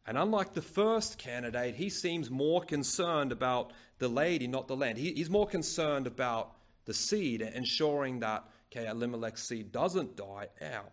And 0.06 0.18
unlike 0.18 0.54
the 0.54 0.62
first 0.62 1.18
candidate, 1.18 1.76
he 1.76 1.90
seems 1.90 2.30
more 2.30 2.62
concerned 2.62 3.32
about 3.32 3.74
the 3.98 4.08
lady, 4.08 4.48
not 4.48 4.68
the 4.68 4.76
land. 4.76 4.98
He, 4.98 5.14
he's 5.14 5.30
more 5.30 5.48
concerned 5.48 6.08
about 6.08 6.54
the 6.86 6.94
seed, 6.94 7.42
ensuring 7.42 8.20
that 8.20 8.46
okay, 8.72 8.88
Elimelech's 8.88 9.48
seed 9.48 9.72
doesn't 9.72 10.16
die 10.16 10.48
out. 10.62 10.92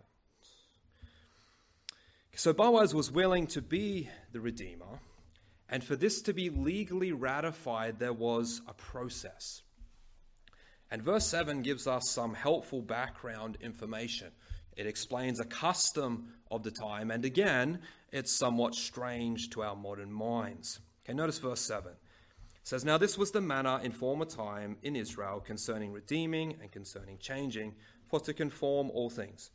So 2.37 2.51
Boaz 2.51 2.93
was 2.93 3.09
willing 3.09 3.47
to 3.47 3.61
be 3.61 4.09
the 4.33 4.41
redeemer, 4.41 4.99
and 5.69 5.81
for 5.81 5.95
this 5.95 6.21
to 6.23 6.33
be 6.33 6.49
legally 6.49 7.13
ratified, 7.13 7.97
there 7.97 8.11
was 8.11 8.61
a 8.67 8.73
process. 8.73 9.61
And 10.91 11.01
verse 11.01 11.25
7 11.25 11.61
gives 11.61 11.87
us 11.87 12.09
some 12.09 12.33
helpful 12.33 12.81
background 12.81 13.57
information. 13.61 14.31
It 14.75 14.85
explains 14.85 15.39
a 15.39 15.45
custom 15.45 16.33
of 16.51 16.61
the 16.61 16.71
time, 16.71 17.09
and 17.09 17.23
again, 17.23 17.79
it's 18.11 18.37
somewhat 18.37 18.75
strange 18.75 19.49
to 19.51 19.63
our 19.63 19.75
modern 19.77 20.11
minds. 20.11 20.81
Okay, 21.05 21.13
notice 21.13 21.39
verse 21.39 21.61
7. 21.61 21.89
It 21.89 21.97
says, 22.63 22.83
Now 22.83 22.97
this 22.97 23.17
was 23.17 23.31
the 23.31 23.39
manner 23.39 23.79
in 23.81 23.93
former 23.93 24.25
time 24.25 24.75
in 24.83 24.97
Israel 24.97 25.39
concerning 25.39 25.93
redeeming 25.93 26.57
and 26.61 26.69
concerning 26.69 27.17
changing, 27.17 27.75
for 28.09 28.19
to 28.19 28.33
conform 28.33 28.91
all 28.91 29.09
things. 29.09 29.51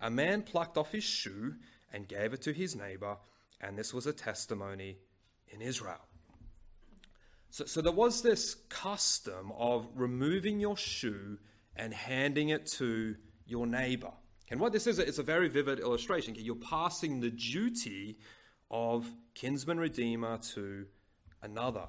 A 0.00 0.08
man 0.08 0.40
plucked 0.42 0.78
off 0.78 0.92
his 0.92 1.04
shoe 1.04 1.56
and 1.92 2.08
gave 2.08 2.32
it 2.32 2.42
to 2.42 2.52
his 2.52 2.74
neighbor, 2.74 3.16
and 3.60 3.78
this 3.78 3.92
was 3.94 4.06
a 4.06 4.12
testimony 4.12 4.98
in 5.48 5.62
Israel. 5.62 6.00
So, 7.50 7.66
so 7.66 7.82
there 7.82 7.92
was 7.92 8.22
this 8.22 8.54
custom 8.70 9.52
of 9.58 9.86
removing 9.94 10.58
your 10.58 10.76
shoe 10.76 11.38
and 11.76 11.92
handing 11.92 12.48
it 12.48 12.66
to 12.66 13.14
your 13.46 13.66
neighbor. 13.66 14.12
And 14.50 14.60
what 14.60 14.72
this 14.72 14.86
is, 14.86 14.98
it's 14.98 15.18
a 15.18 15.22
very 15.22 15.48
vivid 15.48 15.78
illustration. 15.78 16.34
You're 16.36 16.56
passing 16.56 17.20
the 17.20 17.30
duty 17.30 18.18
of 18.70 19.06
kinsman 19.34 19.78
redeemer 19.78 20.38
to 20.54 20.86
another. 21.42 21.86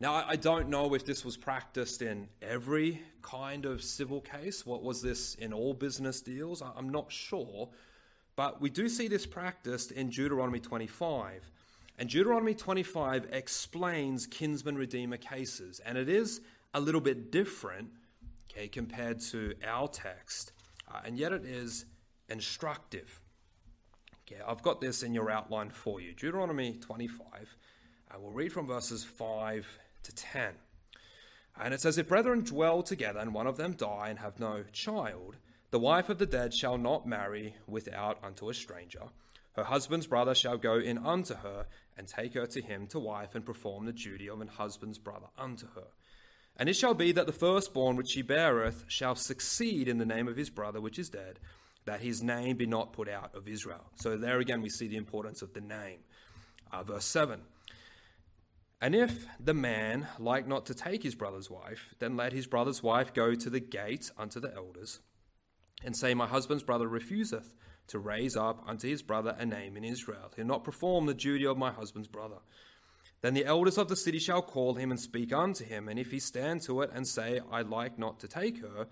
Now, 0.00 0.24
I 0.26 0.36
don't 0.36 0.68
know 0.68 0.94
if 0.94 1.04
this 1.04 1.24
was 1.24 1.36
practiced 1.36 2.02
in 2.02 2.28
every 2.42 3.00
kind 3.22 3.64
of 3.64 3.82
civil 3.82 4.20
case. 4.20 4.66
What 4.66 4.82
was 4.82 5.00
this 5.02 5.34
in 5.36 5.52
all 5.52 5.72
business 5.72 6.20
deals? 6.20 6.62
I'm 6.62 6.90
not 6.90 7.12
sure. 7.12 7.70
But 8.36 8.60
we 8.60 8.70
do 8.70 8.88
see 8.88 9.08
this 9.08 9.26
practiced 9.26 9.92
in 9.92 10.10
Deuteronomy 10.10 10.60
25. 10.60 11.50
And 11.98 12.08
Deuteronomy 12.08 12.54
25 12.54 13.28
explains 13.30 14.26
kinsman 14.26 14.76
redeemer 14.76 15.16
cases. 15.16 15.80
And 15.86 15.96
it 15.96 16.08
is 16.08 16.40
a 16.72 16.80
little 16.80 17.00
bit 17.00 17.30
different 17.30 17.90
okay, 18.50 18.66
compared 18.68 19.20
to 19.20 19.54
our 19.64 19.86
text 19.88 20.52
uh, 20.94 21.00
and 21.04 21.18
yet 21.18 21.32
it 21.32 21.44
is 21.44 21.86
instructive. 22.28 23.20
Okay, 24.26 24.40
I've 24.46 24.62
got 24.62 24.80
this 24.80 25.02
in 25.02 25.12
your 25.12 25.30
outline 25.30 25.70
for 25.70 26.00
you. 26.00 26.12
Deuteronomy 26.12 26.74
25. 26.80 27.56
I 28.10 28.16
will 28.16 28.30
read 28.30 28.52
from 28.52 28.66
verses 28.66 29.04
5 29.04 29.66
to 30.04 30.14
10. 30.14 30.54
And 31.60 31.74
it 31.74 31.80
says, 31.80 31.98
If 31.98 32.08
brethren 32.08 32.42
dwell 32.42 32.82
together, 32.82 33.20
and 33.20 33.34
one 33.34 33.46
of 33.46 33.56
them 33.56 33.72
die 33.72 34.08
and 34.08 34.18
have 34.18 34.40
no 34.40 34.64
child, 34.72 35.36
the 35.74 35.80
wife 35.80 36.08
of 36.08 36.18
the 36.18 36.26
dead 36.26 36.54
shall 36.54 36.78
not 36.78 37.04
marry 37.04 37.56
without 37.66 38.22
unto 38.22 38.48
a 38.48 38.54
stranger. 38.54 39.02
Her 39.56 39.64
husband's 39.64 40.06
brother 40.06 40.32
shall 40.32 40.56
go 40.56 40.78
in 40.78 40.98
unto 40.98 41.34
her, 41.34 41.66
and 41.98 42.06
take 42.06 42.34
her 42.34 42.46
to 42.46 42.62
him 42.62 42.86
to 42.86 43.00
wife, 43.00 43.34
and 43.34 43.44
perform 43.44 43.84
the 43.84 43.92
duty 43.92 44.28
of 44.28 44.40
an 44.40 44.46
husband's 44.46 44.98
brother 44.98 45.26
unto 45.36 45.66
her. 45.74 45.88
And 46.56 46.68
it 46.68 46.76
shall 46.76 46.94
be 46.94 47.10
that 47.10 47.26
the 47.26 47.32
firstborn 47.32 47.96
which 47.96 48.10
she 48.10 48.22
beareth 48.22 48.84
shall 48.86 49.16
succeed 49.16 49.88
in 49.88 49.98
the 49.98 50.06
name 50.06 50.28
of 50.28 50.36
his 50.36 50.48
brother 50.48 50.80
which 50.80 50.96
is 50.96 51.08
dead, 51.08 51.40
that 51.86 51.98
his 51.98 52.22
name 52.22 52.56
be 52.56 52.66
not 52.66 52.92
put 52.92 53.08
out 53.08 53.34
of 53.34 53.48
Israel. 53.48 53.84
So 53.96 54.16
there 54.16 54.38
again 54.38 54.62
we 54.62 54.70
see 54.70 54.86
the 54.86 54.96
importance 54.96 55.42
of 55.42 55.54
the 55.54 55.60
name. 55.60 55.98
Uh, 56.70 56.84
verse 56.84 57.04
7. 57.06 57.40
And 58.80 58.94
if 58.94 59.26
the 59.40 59.54
man 59.54 60.06
like 60.20 60.46
not 60.46 60.66
to 60.66 60.74
take 60.74 61.02
his 61.02 61.16
brother's 61.16 61.50
wife, 61.50 61.96
then 61.98 62.16
let 62.16 62.32
his 62.32 62.46
brother's 62.46 62.80
wife 62.80 63.12
go 63.12 63.34
to 63.34 63.50
the 63.50 63.58
gate 63.58 64.12
unto 64.16 64.38
the 64.38 64.54
elders, 64.54 65.00
and 65.84 65.96
say, 65.96 66.14
My 66.14 66.26
husband's 66.26 66.62
brother 66.62 66.88
refuseth 66.88 67.54
to 67.88 67.98
raise 67.98 68.36
up 68.36 68.62
unto 68.66 68.88
his 68.88 69.02
brother 69.02 69.36
a 69.38 69.46
name 69.46 69.76
in 69.76 69.84
Israel. 69.84 70.32
He'll 70.36 70.46
not 70.46 70.64
perform 70.64 71.06
the 71.06 71.14
duty 71.14 71.46
of 71.46 71.58
my 71.58 71.70
husband's 71.70 72.08
brother. 72.08 72.38
Then 73.20 73.34
the 73.34 73.46
elders 73.46 73.78
of 73.78 73.88
the 73.88 73.96
city 73.96 74.18
shall 74.18 74.42
call 74.42 74.74
him 74.74 74.90
and 74.90 75.00
speak 75.00 75.32
unto 75.32 75.64
him. 75.64 75.88
And 75.88 75.98
if 75.98 76.10
he 76.10 76.18
stand 76.18 76.62
to 76.62 76.82
it 76.82 76.90
and 76.92 77.06
say, 77.06 77.40
I 77.50 77.62
like 77.62 77.98
not 77.98 78.20
to 78.20 78.28
take 78.28 78.60
her, 78.60 78.86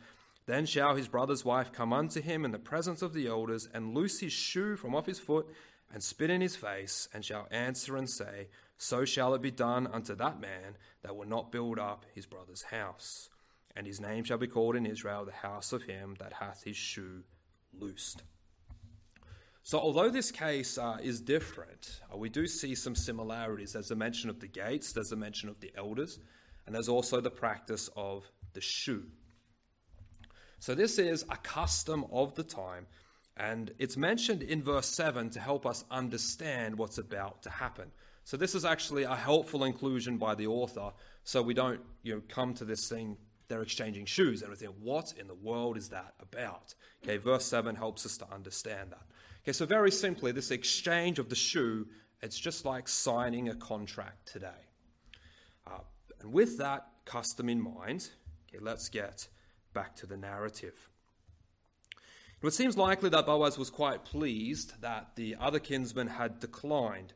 then 0.47 0.67
shall 0.67 0.97
his 0.97 1.09
brother's 1.09 1.45
wife 1.45 1.73
come 1.73 1.93
unto 1.93 2.21
him 2.21 2.45
in 2.45 2.51
the 2.51 2.59
presence 2.59 3.03
of 3.03 3.13
the 3.13 3.27
elders, 3.27 3.69
and 3.73 3.95
loose 3.95 4.21
his 4.21 4.33
shoe 4.33 4.77
from 4.77 4.95
off 4.95 5.07
his 5.07 5.19
foot, 5.19 5.49
and 5.93 6.03
spit 6.03 6.31
in 6.31 6.41
his 6.41 6.57
face, 6.57 7.09
and 7.13 7.25
shall 7.25 7.47
answer 7.51 7.97
and 7.97 8.09
say, 8.09 8.49
So 8.79 9.05
shall 9.05 9.35
it 9.35 9.43
be 9.43 9.51
done 9.51 9.87
unto 9.87 10.15
that 10.17 10.41
man 10.41 10.77
that 11.03 11.15
will 11.15 11.29
not 11.29 11.53
build 11.53 11.79
up 11.79 12.07
his 12.15 12.27
brother's 12.27 12.63
house. 12.63 13.29
And 13.75 13.87
his 13.87 14.01
name 14.01 14.25
shall 14.25 14.39
be 14.39 14.47
called 14.47 14.77
in 14.77 14.87
Israel 14.87 15.25
the 15.25 15.33
house 15.33 15.73
of 15.73 15.83
him 15.83 16.17
that 16.19 16.33
hath 16.33 16.63
his 16.63 16.77
shoe 16.77 17.23
loosed. 17.79 18.23
So, 19.65 19.79
although 19.79 20.11
this 20.11 20.33
case 20.33 20.77
uh, 20.77 20.99
is 21.01 21.21
different, 21.21 22.01
uh, 22.13 22.17
we 22.17 22.29
do 22.29 22.49
see 22.49 22.75
some 22.75 22.97
similarities. 22.97 23.73
There's 23.73 23.93
a 23.93 23.97
mention 23.97 24.29
of 24.29 24.41
the 24.41 24.49
gates, 24.49 24.93
there's 24.93 25.13
a 25.13 25.17
mention 25.17 25.49
of 25.49 25.61
the 25.61 25.71
elders, 25.77 26.19
and 26.67 26.75
there's 26.75 26.89
also 26.89 27.21
the 27.21 27.31
practice 27.31 27.89
of 27.97 28.29
the 28.55 28.61
shoe. 28.61 29.05
So, 30.59 30.75
this 30.75 30.99
is 30.99 31.25
a 31.31 31.37
custom 31.37 32.05
of 32.11 32.35
the 32.35 32.43
time, 32.43 32.87
and 33.37 33.73
it's 33.79 33.97
mentioned 33.97 34.43
in 34.43 34.65
verse 34.65 34.89
7 34.89 35.31
to 35.31 35.41
help 35.41 35.65
us 35.65 35.85
understand 35.93 36.77
what's 36.77 36.99
about 36.99 37.43
to 37.45 37.51
happen. 37.51 37.93
So, 38.25 38.37
this 38.37 38.57
is 38.57 38.65
actually 38.65 39.05
a 39.05 39.15
helpful 39.15 39.63
inclusion 39.63 40.19
by 40.19 40.35
the 40.35 40.49
author, 40.49 40.91
so 41.23 41.41
we 41.41 41.55
don't 41.55 41.81
you 42.03 42.17
know, 42.17 42.23
come 42.29 42.53
to 42.55 42.65
this 42.65 42.89
thing 42.89 43.17
they're 43.53 43.63
exchanging 43.63 44.07
shoes 44.07 44.41
and 44.41 44.51
we 44.51 44.57
think, 44.57 44.75
what 44.81 45.13
in 45.21 45.27
the 45.27 45.35
world 45.35 45.77
is 45.77 45.91
that 45.91 46.15
about? 46.21 46.75
Okay, 47.05 47.19
verse 47.19 47.45
7 47.45 47.77
helps 47.77 48.07
us 48.07 48.17
to 48.17 48.33
understand 48.33 48.91
that. 48.91 49.03
Okay, 49.43 49.53
so 49.53 49.67
very 49.67 49.91
simply, 49.91 50.33
this 50.33 50.51
exchange 50.51 51.19
of 51.19 51.29
the 51.29 51.35
shoe, 51.35 51.87
it's 52.23 52.39
just 52.39 52.65
like 52.65 52.89
signing 52.89 53.51
a 53.51 53.55
contract 53.55 54.27
today. 54.27 54.69
Uh, 55.67 55.81
and 56.21 56.33
with 56.33 56.57
that 56.59 56.87
custom 57.05 57.51
in 57.51 57.61
mind, 57.61 58.09
okay, 58.49 58.59
let's 58.65 58.89
get 58.89 59.29
back 59.75 59.95
to 59.97 60.07
the 60.07 60.17
narrative. 60.17 60.89
It 62.43 62.55
seems 62.55 62.79
likely 62.79 63.11
that 63.11 63.27
Boaz 63.27 63.59
was 63.59 63.69
quite 63.69 64.05
pleased 64.05 64.81
that 64.81 65.15
the 65.15 65.37
other 65.39 65.59
kinsmen 65.59 66.09
had 66.09 66.41
declined. 66.41 67.13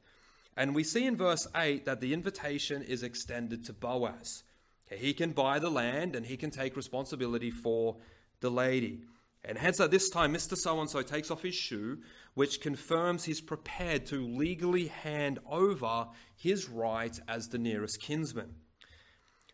And 0.55 0.75
we 0.75 0.85
see 0.85 1.07
in 1.07 1.16
verse 1.16 1.49
8 1.57 1.87
that 1.87 2.01
the 2.01 2.12
invitation 2.12 2.83
is 2.83 3.03
extended 3.03 3.64
to 3.64 3.72
Boaz. 3.72 4.44
Okay, 4.87 5.01
he 5.01 5.12
can 5.12 5.33
buy 5.33 5.59
the 5.59 5.70
land 5.70 6.14
and 6.14 6.27
he 6.27 6.37
can 6.37 6.51
take 6.51 6.77
responsibility 6.77 7.51
for 7.51 7.96
the 8.40 8.51
lady. 8.51 9.03
And 9.44 9.57
hence, 9.57 9.79
at 9.79 9.92
this 9.92 10.11
time, 10.11 10.35
Mr. 10.35 10.57
So 10.57 10.81
and 10.81 10.90
so 10.90 11.03
takes 11.03 11.31
off 11.31 11.42
his 11.42 11.55
shoe, 11.55 11.99
which 12.35 12.61
confirms 12.61 13.25
he's 13.25 13.40
prepared 13.40 14.07
to 14.07 14.27
legally 14.27 14.88
hand 14.88 15.38
over 15.49 16.09
his 16.35 16.68
right 16.68 17.18
as 17.29 17.49
the 17.49 17.59
nearest 17.59 18.01
kinsman. 18.01 18.57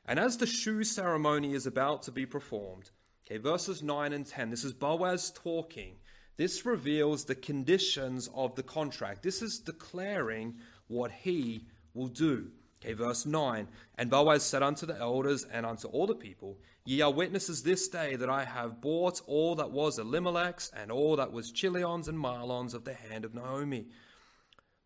And 0.06 0.18
as 0.18 0.38
the 0.38 0.46
shoe 0.46 0.82
ceremony 0.82 1.52
is 1.52 1.66
about 1.66 2.02
to 2.04 2.10
be 2.10 2.24
performed, 2.24 2.90
okay, 3.26 3.36
verses 3.36 3.82
9 3.82 4.12
and 4.12 4.26
10, 4.26 4.50
this 4.50 4.64
is 4.64 4.72
Boaz 4.72 5.30
talking. 5.30 5.96
This 6.38 6.64
reveals 6.64 7.24
the 7.24 7.34
conditions 7.34 8.28
of 8.34 8.54
the 8.54 8.62
contract. 8.62 9.22
This 9.22 9.42
is 9.42 9.58
declaring 9.58 10.56
what 10.88 11.12
he 11.12 11.66
will 11.92 12.08
do. 12.08 12.50
Okay, 12.82 12.94
verse 12.94 13.24
9. 13.24 13.68
And 13.96 14.10
Boaz 14.10 14.42
said 14.42 14.64
unto 14.64 14.86
the 14.86 14.98
elders 14.98 15.44
and 15.44 15.64
unto 15.64 15.86
all 15.88 16.08
the 16.08 16.16
people, 16.16 16.58
Ye 16.84 17.00
are 17.00 17.12
witnesses 17.12 17.62
this 17.62 17.86
day 17.86 18.16
that 18.16 18.28
I 18.28 18.44
have 18.44 18.80
bought 18.80 19.22
all 19.28 19.54
that 19.54 19.70
was 19.70 20.00
Elimelech's 20.00 20.72
and 20.76 20.90
all 20.90 21.14
that 21.14 21.30
was 21.30 21.52
Chilion's 21.52 22.08
and 22.08 22.18
Mahlon's 22.18 22.74
of 22.74 22.84
the 22.84 22.94
hand 22.94 23.24
of 23.24 23.34
Naomi. 23.34 23.86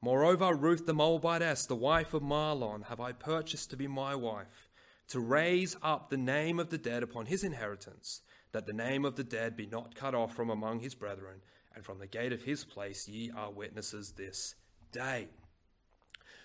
Moreover, 0.03 0.55
Ruth 0.55 0.85
the 0.85 0.93
Moabitess, 0.93 1.65
the 1.65 1.75
wife 1.75 2.13
of 2.13 2.23
Mahlon, 2.23 2.85
have 2.85 3.01
I 3.01 3.13
purchased 3.13 3.71
to 3.71 3.79
be 3.79 3.87
my 3.87 4.15
wife, 4.15 4.69
to 5.09 5.21
raise 5.21 5.75
up 5.83 6.11
the 6.11 6.19
name 6.19 6.61
of 6.61 6.69
the 6.69 6.77
dead 6.77 7.03
upon 7.03 7.25
his 7.25 7.43
inheritance, 7.43 8.21
that 8.53 8.67
the 8.67 8.75
name 8.75 9.07
of 9.07 9.17
the 9.17 9.25
dead 9.25 9.57
be 9.57 9.65
not 9.65 9.95
cut 9.95 10.15
off 10.15 10.35
from 10.35 10.51
among 10.51 10.81
his 10.81 10.95
brethren, 10.95 11.41
and 11.75 11.83
from 11.83 11.99
the 11.99 12.07
gate 12.07 12.35
of 12.35 12.43
his 12.43 12.63
place 12.63 13.09
ye 13.09 13.31
are 13.31 13.51
witnesses 13.51 14.13
this 14.13 14.55
day. 14.93 15.29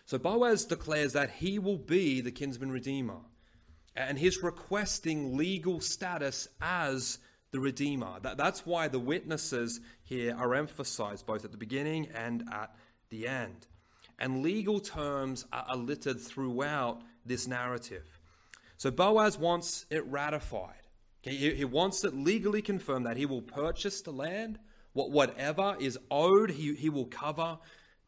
So 0.05 0.17
Boaz 0.17 0.65
declares 0.65 1.13
that 1.13 1.31
he 1.31 1.59
will 1.59 1.77
be 1.77 2.21
the 2.21 2.31
kinsman 2.31 2.71
redeemer, 2.71 3.19
and 3.95 4.17
he's 4.17 4.43
requesting 4.43 5.37
legal 5.37 5.79
status 5.79 6.47
as 6.61 7.19
the 7.51 7.59
redeemer. 7.59 8.19
That, 8.21 8.37
that's 8.37 8.65
why 8.65 8.87
the 8.87 8.99
witnesses 8.99 9.79
here 10.03 10.35
are 10.37 10.55
emphasized 10.55 11.25
both 11.25 11.45
at 11.45 11.51
the 11.51 11.57
beginning 11.57 12.07
and 12.15 12.43
at 12.51 12.75
the 13.09 13.27
end. 13.27 13.67
And 14.19 14.41
legal 14.41 14.79
terms 14.79 15.45
are 15.51 15.75
littered 15.75 16.19
throughout 16.19 17.01
this 17.25 17.47
narrative. 17.47 18.05
So 18.77 18.91
Boaz 18.91 19.37
wants 19.37 19.85
it 19.89 20.05
ratified. 20.05 20.75
He, 21.21 21.53
he 21.53 21.65
wants 21.65 22.03
it 22.03 22.15
legally 22.15 22.61
confirmed 22.61 23.05
that 23.05 23.17
he 23.17 23.25
will 23.25 23.41
purchase 23.41 24.01
the 24.01 24.11
land, 24.11 24.59
what, 24.93 25.11
whatever 25.11 25.75
is 25.79 25.97
owed, 26.09 26.49
he, 26.49 26.73
he 26.73 26.89
will 26.89 27.05
cover. 27.05 27.59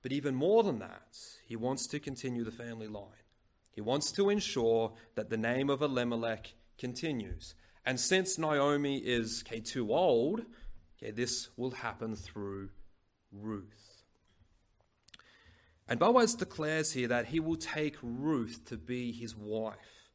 But 0.04 0.12
even 0.12 0.36
more 0.36 0.64
than 0.64 0.80
that, 0.80 1.18
he 1.48 1.56
wants 1.56 1.88
to 1.88 2.00
continue 2.00 2.44
the 2.44 2.52
family 2.52 2.88
line. 2.88 3.24
He 3.72 3.82
wants 3.82 4.12
to 4.12 4.30
ensure 4.30 4.94
that 5.16 5.30
the 5.30 5.38
name 5.38 5.70
of 5.70 5.82
Elimelech 5.82 6.54
continues. 6.78 7.56
And 7.86 8.00
since 8.00 8.38
Naomi 8.38 8.98
is 8.98 9.44
okay, 9.48 9.62
too 9.62 9.92
old, 9.92 10.42
okay, 10.98 11.12
this 11.12 11.50
will 11.58 11.72
happen 11.72 12.16
through 12.16 12.70
Ruth. 13.32 14.04
And 15.88 16.00
Boaz 16.00 16.36
declares 16.36 16.92
here 16.92 17.08
that 17.08 17.28
he 17.28 17.40
will 17.40 17.56
take 17.56 17.96
Ruth 18.02 18.62
to 18.66 18.78
be 18.78 19.12
his 19.12 19.36
wife. 19.36 20.10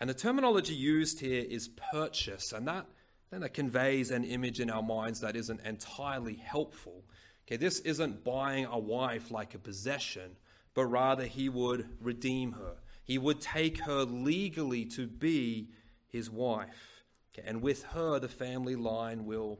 And 0.00 0.08
the 0.08 0.14
terminology 0.14 0.74
used 0.74 1.20
here 1.20 1.44
is 1.48 1.68
purchase, 1.92 2.52
and 2.52 2.66
that 2.66 2.86
then 3.30 3.40
that 3.42 3.54
conveys 3.54 4.10
an 4.10 4.24
image 4.24 4.58
in 4.58 4.70
our 4.70 4.82
minds 4.82 5.20
that 5.20 5.36
isn't 5.36 5.60
entirely 5.60 6.34
helpful. 6.34 7.04
Okay, 7.50 7.56
this 7.56 7.80
isn't 7.80 8.22
buying 8.22 8.66
a 8.66 8.78
wife 8.78 9.32
like 9.32 9.54
a 9.54 9.58
possession, 9.58 10.36
but 10.72 10.84
rather 10.84 11.24
he 11.24 11.48
would 11.48 11.88
redeem 12.00 12.52
her. 12.52 12.76
He 13.02 13.18
would 13.18 13.40
take 13.40 13.78
her 13.78 14.04
legally 14.04 14.84
to 14.86 15.08
be 15.08 15.70
his 16.06 16.30
wife. 16.30 17.02
Okay, 17.32 17.48
and 17.48 17.60
with 17.60 17.82
her, 17.86 18.20
the 18.20 18.28
family 18.28 18.76
line 18.76 19.26
will 19.26 19.58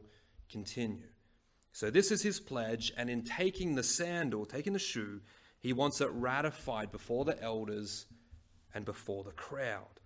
continue. 0.49 1.09
So, 1.73 1.89
this 1.89 2.11
is 2.11 2.21
his 2.21 2.39
pledge, 2.39 2.93
and 2.95 3.09
in 3.09 3.23
taking 3.23 3.75
the 3.75 3.83
sandal, 3.83 4.45
taking 4.45 4.71
the 4.71 4.79
shoe, 4.79 5.19
he 5.59 5.73
wants 5.73 5.99
it 5.99 6.09
ratified 6.11 6.93
before 6.93 7.25
the 7.25 7.41
elders 7.43 8.05
and 8.73 8.85
before 8.85 9.25
the 9.25 9.31
crowd. 9.31 9.99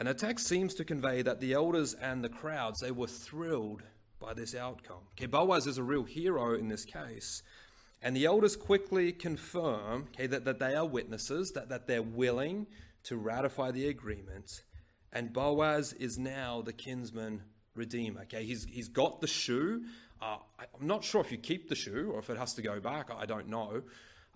And 0.00 0.08
the 0.08 0.14
text 0.14 0.48
seems 0.48 0.74
to 0.74 0.84
convey 0.84 1.22
that 1.22 1.40
the 1.40 1.52
elders 1.52 1.94
and 1.94 2.24
the 2.24 2.28
crowds, 2.28 2.80
they 2.80 2.90
were 2.90 3.06
thrilled 3.06 3.82
by 4.20 4.34
this 4.34 4.54
outcome. 4.54 5.02
Okay, 5.18 5.26
Boaz 5.26 5.66
is 5.66 5.78
a 5.78 5.82
real 5.82 6.04
hero 6.04 6.54
in 6.54 6.68
this 6.68 6.84
case. 6.84 7.42
And 8.02 8.16
the 8.16 8.26
elders 8.26 8.56
quickly 8.56 9.12
confirm 9.12 10.08
okay, 10.14 10.26
that, 10.26 10.44
that 10.44 10.58
they 10.58 10.74
are 10.74 10.86
witnesses, 10.86 11.52
that, 11.52 11.68
that 11.68 11.86
they're 11.86 12.02
willing 12.02 12.66
to 13.04 13.16
ratify 13.16 13.70
the 13.70 13.88
agreement. 13.88 14.62
And 15.12 15.32
Boaz 15.32 15.92
is 15.94 16.18
now 16.18 16.62
the 16.62 16.72
kinsman 16.72 17.42
redeemer. 17.74 18.22
Okay, 18.22 18.44
he's, 18.44 18.64
he's 18.64 18.88
got 18.88 19.20
the 19.20 19.26
shoe. 19.26 19.84
Uh, 20.22 20.36
I'm 20.58 20.86
not 20.86 21.02
sure 21.02 21.20
if 21.20 21.32
you 21.32 21.38
keep 21.38 21.68
the 21.68 21.74
shoe 21.74 22.10
or 22.12 22.18
if 22.18 22.30
it 22.30 22.36
has 22.36 22.54
to 22.54 22.62
go 22.62 22.80
back. 22.80 23.10
I 23.14 23.26
don't 23.26 23.48
know. 23.48 23.82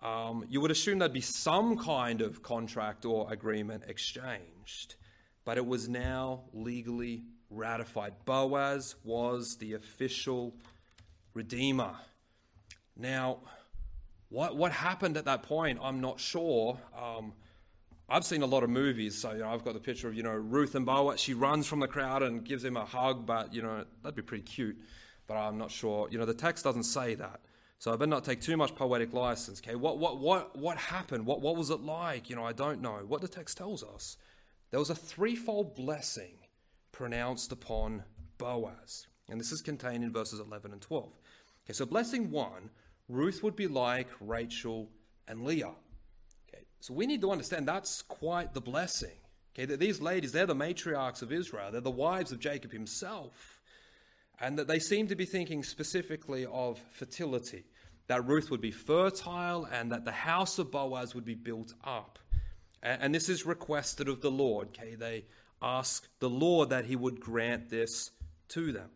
Um, 0.02 0.44
you 0.48 0.60
would 0.60 0.70
assume 0.70 0.98
there'd 0.98 1.12
be 1.12 1.20
some 1.20 1.78
kind 1.78 2.20
of 2.20 2.42
contract 2.42 3.04
or 3.04 3.32
agreement 3.32 3.84
exchanged, 3.86 4.96
but 5.44 5.56
it 5.56 5.64
was 5.64 5.88
now 5.88 6.42
legally 6.52 7.24
ratified. 7.54 8.14
Boaz 8.24 8.96
was 9.04 9.56
the 9.56 9.74
official 9.74 10.54
redeemer. 11.34 11.94
Now, 12.96 13.40
what, 14.28 14.56
what 14.56 14.72
happened 14.72 15.16
at 15.16 15.24
that 15.26 15.42
point, 15.42 15.78
I'm 15.82 16.00
not 16.00 16.20
sure. 16.20 16.78
Um, 16.96 17.32
I've 18.08 18.24
seen 18.24 18.42
a 18.42 18.46
lot 18.46 18.62
of 18.62 18.70
movies, 18.70 19.18
so 19.18 19.32
you 19.32 19.38
know, 19.38 19.48
I've 19.48 19.64
got 19.64 19.74
the 19.74 19.80
picture 19.80 20.08
of 20.08 20.14
you 20.14 20.22
know 20.22 20.32
Ruth 20.32 20.74
and 20.74 20.84
Boaz. 20.84 21.20
She 21.20 21.32
runs 21.32 21.66
from 21.66 21.80
the 21.80 21.88
crowd 21.88 22.22
and 22.22 22.44
gives 22.44 22.62
him 22.62 22.76
a 22.76 22.84
hug, 22.84 23.24
but 23.24 23.54
you 23.54 23.62
know 23.62 23.84
that'd 24.02 24.14
be 24.14 24.22
pretty 24.22 24.44
cute. 24.44 24.76
But 25.26 25.36
I'm 25.36 25.56
not 25.56 25.70
sure. 25.70 26.08
You 26.10 26.18
know, 26.18 26.26
the 26.26 26.34
text 26.34 26.64
doesn't 26.64 26.82
say 26.82 27.14
that, 27.14 27.40
so 27.78 27.92
I 27.92 27.96
better 27.96 28.10
not 28.10 28.24
take 28.24 28.42
too 28.42 28.58
much 28.58 28.74
poetic 28.74 29.14
license. 29.14 29.60
Okay, 29.60 29.74
what 29.74 29.98
what 29.98 30.18
what 30.18 30.54
what 30.54 30.76
happened? 30.76 31.24
What 31.24 31.40
what 31.40 31.56
was 31.56 31.70
it 31.70 31.80
like? 31.80 32.28
You 32.28 32.36
know, 32.36 32.44
I 32.44 32.52
don't 32.52 32.82
know. 32.82 33.00
What 33.06 33.22
the 33.22 33.28
text 33.28 33.56
tells 33.56 33.82
us, 33.82 34.18
there 34.70 34.80
was 34.80 34.90
a 34.90 34.94
threefold 34.94 35.74
blessing 35.74 36.34
pronounced 36.94 37.50
upon 37.50 38.04
Boaz. 38.38 39.08
And 39.28 39.40
this 39.40 39.52
is 39.52 39.60
contained 39.60 40.04
in 40.04 40.12
verses 40.12 40.38
11 40.38 40.72
and 40.72 40.80
12. 40.80 41.06
Okay, 41.66 41.72
so 41.72 41.84
blessing 41.84 42.30
one, 42.30 42.70
Ruth 43.08 43.42
would 43.42 43.56
be 43.56 43.66
like 43.66 44.08
Rachel 44.20 44.88
and 45.26 45.44
Leah. 45.44 45.74
Okay, 46.48 46.64
so 46.80 46.94
we 46.94 47.06
need 47.06 47.20
to 47.22 47.32
understand 47.32 47.66
that's 47.66 48.02
quite 48.02 48.54
the 48.54 48.60
blessing. 48.60 49.16
Okay, 49.54 49.66
that 49.66 49.80
these 49.80 50.00
ladies, 50.00 50.30
they're 50.30 50.46
the 50.46 50.54
matriarchs 50.54 51.20
of 51.20 51.32
Israel, 51.32 51.72
they're 51.72 51.80
the 51.80 51.90
wives 51.90 52.32
of 52.32 52.38
Jacob 52.38 52.72
himself. 52.72 53.60
And 54.40 54.58
that 54.58 54.66
they 54.66 54.78
seem 54.78 55.08
to 55.08 55.16
be 55.16 55.24
thinking 55.24 55.62
specifically 55.62 56.46
of 56.46 56.80
fertility, 56.90 57.64
that 58.06 58.26
Ruth 58.26 58.50
would 58.50 58.60
be 58.60 58.72
fertile 58.72 59.66
and 59.72 59.90
that 59.90 60.04
the 60.04 60.12
house 60.12 60.58
of 60.58 60.70
Boaz 60.70 61.14
would 61.14 61.24
be 61.24 61.34
built 61.34 61.74
up. 61.84 62.18
And, 62.82 63.02
and 63.02 63.14
this 63.14 63.28
is 63.28 63.46
requested 63.46 64.08
of 64.08 64.20
the 64.20 64.30
Lord. 64.30 64.68
Okay, 64.68 64.94
they 64.94 65.24
ask 65.62 66.08
the 66.20 66.30
Lord 66.30 66.70
that 66.70 66.84
he 66.84 66.96
would 66.96 67.20
grant 67.20 67.70
this 67.70 68.10
to 68.48 68.72
them. 68.72 68.90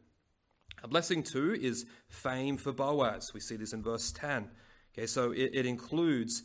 A 0.82 0.88
blessing 0.88 1.22
too 1.22 1.54
is 1.54 1.86
fame 2.08 2.56
for 2.56 2.72
Boaz. 2.72 3.32
We 3.34 3.40
see 3.40 3.56
this 3.56 3.72
in 3.72 3.82
verse 3.82 4.12
10. 4.12 4.48
Okay, 4.92 5.06
so 5.06 5.32
it, 5.32 5.50
it 5.54 5.66
includes 5.66 6.42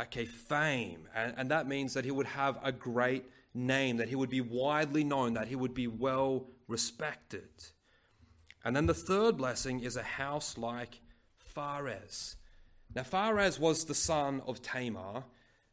okay, 0.00 0.24
fame, 0.24 1.06
and, 1.14 1.34
and 1.36 1.50
that 1.50 1.68
means 1.68 1.94
that 1.94 2.04
he 2.04 2.10
would 2.10 2.26
have 2.26 2.58
a 2.62 2.72
great 2.72 3.24
name, 3.54 3.98
that 3.98 4.08
he 4.08 4.16
would 4.16 4.30
be 4.30 4.40
widely 4.40 5.04
known, 5.04 5.34
that 5.34 5.48
he 5.48 5.56
would 5.56 5.74
be 5.74 5.86
well 5.86 6.46
respected. 6.68 7.48
And 8.64 8.74
then 8.74 8.86
the 8.86 8.94
third 8.94 9.36
blessing 9.36 9.80
is 9.80 9.96
a 9.96 10.02
house 10.02 10.56
like 10.56 11.00
Pharez. 11.54 12.36
Now, 12.94 13.02
Pharez 13.02 13.58
was 13.58 13.84
the 13.84 13.94
son 13.94 14.42
of 14.46 14.62
Tamar, 14.62 15.24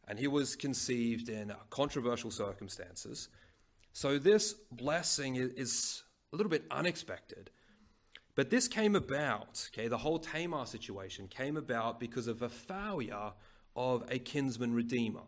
and 0.07 0.17
he 0.19 0.27
was 0.27 0.55
conceived 0.55 1.29
in 1.29 1.53
controversial 1.69 2.31
circumstances. 2.31 3.29
So 3.97 4.19
this 4.19 4.53
blessing 4.71 5.37
is 5.37 6.03
a 6.31 6.35
little 6.35 6.51
bit 6.51 6.65
unexpected. 6.69 7.49
But 8.35 8.51
this 8.51 8.67
came 8.67 8.95
about, 8.95 9.67
okay, 9.73 9.87
the 9.87 9.97
whole 9.97 10.19
Tamar 10.19 10.67
situation 10.67 11.27
came 11.27 11.57
about 11.57 11.99
because 11.99 12.27
of 12.27 12.43
a 12.43 12.49
failure 12.49 13.31
of 13.75 14.03
a 14.11 14.19
kinsman 14.19 14.75
redeemer. 14.75 15.23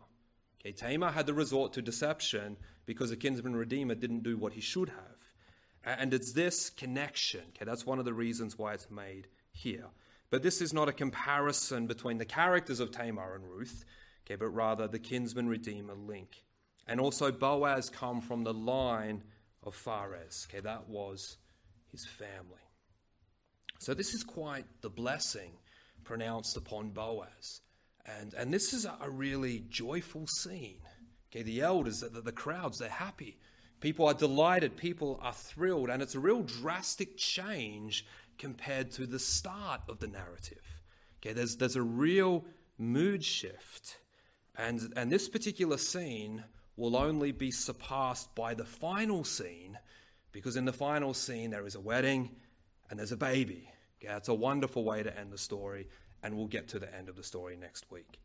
Okay, 0.60 0.70
Tamar 0.70 1.10
had 1.10 1.26
to 1.26 1.34
resort 1.34 1.72
to 1.72 1.82
deception 1.82 2.56
because 2.86 3.10
a 3.10 3.16
kinsman 3.16 3.56
redeemer 3.56 3.96
didn't 3.96 4.22
do 4.22 4.36
what 4.36 4.52
he 4.52 4.60
should 4.60 4.90
have. 4.90 5.98
And 5.98 6.14
it's 6.14 6.30
this 6.30 6.70
connection, 6.70 7.42
okay, 7.48 7.64
that's 7.64 7.84
one 7.84 7.98
of 7.98 8.04
the 8.04 8.14
reasons 8.14 8.56
why 8.56 8.74
it's 8.74 8.88
made 8.88 9.26
here. 9.50 9.86
But 10.30 10.44
this 10.44 10.60
is 10.60 10.72
not 10.72 10.88
a 10.88 10.92
comparison 10.92 11.88
between 11.88 12.18
the 12.18 12.24
characters 12.24 12.78
of 12.78 12.92
Tamar 12.92 13.34
and 13.34 13.50
Ruth. 13.50 13.84
okay, 14.24 14.36
but 14.36 14.50
rather 14.50 14.86
the 14.86 15.00
kinsman 15.00 15.48
redeemer 15.48 15.94
link. 15.94 16.44
And 16.90 17.00
also 17.00 17.30
Boaz 17.30 17.88
come 17.88 18.20
from 18.20 18.42
the 18.42 18.52
line 18.52 19.22
of 19.62 19.76
Pharez. 19.76 20.48
Okay, 20.48 20.58
that 20.58 20.88
was 20.88 21.36
his 21.92 22.04
family. 22.04 22.66
So 23.78 23.94
this 23.94 24.12
is 24.12 24.24
quite 24.24 24.64
the 24.80 24.90
blessing 24.90 25.52
pronounced 26.02 26.56
upon 26.56 26.90
Boaz. 26.90 27.60
And, 28.18 28.34
and 28.34 28.52
this 28.52 28.72
is 28.72 28.86
a 28.86 29.08
really 29.08 29.64
joyful 29.68 30.26
scene. 30.26 30.80
Okay, 31.30 31.44
the 31.44 31.60
elders, 31.60 32.00
the, 32.00 32.20
the 32.20 32.32
crowds, 32.32 32.78
they're 32.78 32.88
happy. 32.88 33.38
People 33.78 34.06
are 34.06 34.14
delighted. 34.14 34.76
People 34.76 35.20
are 35.22 35.32
thrilled. 35.32 35.90
And 35.90 36.02
it's 36.02 36.16
a 36.16 36.20
real 36.20 36.42
drastic 36.42 37.16
change 37.16 38.04
compared 38.36 38.90
to 38.92 39.06
the 39.06 39.20
start 39.20 39.82
of 39.88 40.00
the 40.00 40.08
narrative. 40.08 40.82
Okay, 41.20 41.34
there's, 41.34 41.54
there's 41.56 41.76
a 41.76 41.82
real 41.82 42.44
mood 42.78 43.24
shift. 43.24 43.98
And, 44.56 44.92
and 44.96 45.12
this 45.12 45.28
particular 45.28 45.78
scene 45.78 46.42
will 46.76 46.96
only 46.96 47.32
be 47.32 47.50
surpassed 47.50 48.34
by 48.34 48.54
the 48.54 48.64
final 48.64 49.24
scene 49.24 49.78
because 50.32 50.56
in 50.56 50.64
the 50.64 50.72
final 50.72 51.14
scene 51.14 51.50
there 51.50 51.66
is 51.66 51.74
a 51.74 51.80
wedding 51.80 52.30
and 52.88 52.98
there's 52.98 53.12
a 53.12 53.16
baby. 53.16 53.70
Okay, 54.02 54.14
it's 54.14 54.28
a 54.28 54.34
wonderful 54.34 54.84
way 54.84 55.02
to 55.02 55.18
end 55.18 55.30
the 55.30 55.38
story, 55.38 55.86
and 56.22 56.34
we'll 56.34 56.46
get 56.46 56.68
to 56.68 56.78
the 56.78 56.92
end 56.94 57.08
of 57.08 57.16
the 57.16 57.22
story 57.22 57.56
next 57.56 57.90
week. 57.90 58.18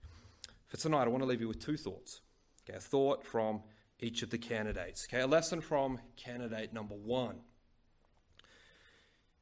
For 0.67 0.77
tonight, 0.77 1.03
I 1.03 1.07
want 1.09 1.21
to 1.21 1.27
leave 1.27 1.41
you 1.41 1.47
with 1.47 1.63
two 1.63 1.77
thoughts. 1.77 2.21
Okay, 2.67 2.77
a 2.77 2.81
thought 2.81 3.25
from 3.25 3.61
each 3.99 4.23
of 4.23 4.29
the 4.29 4.37
candidates. 4.37 5.05
Okay, 5.07 5.21
a 5.21 5.27
lesson 5.27 5.61
from 5.61 5.99
candidate 6.15 6.73
number 6.73 6.95
one. 6.95 7.41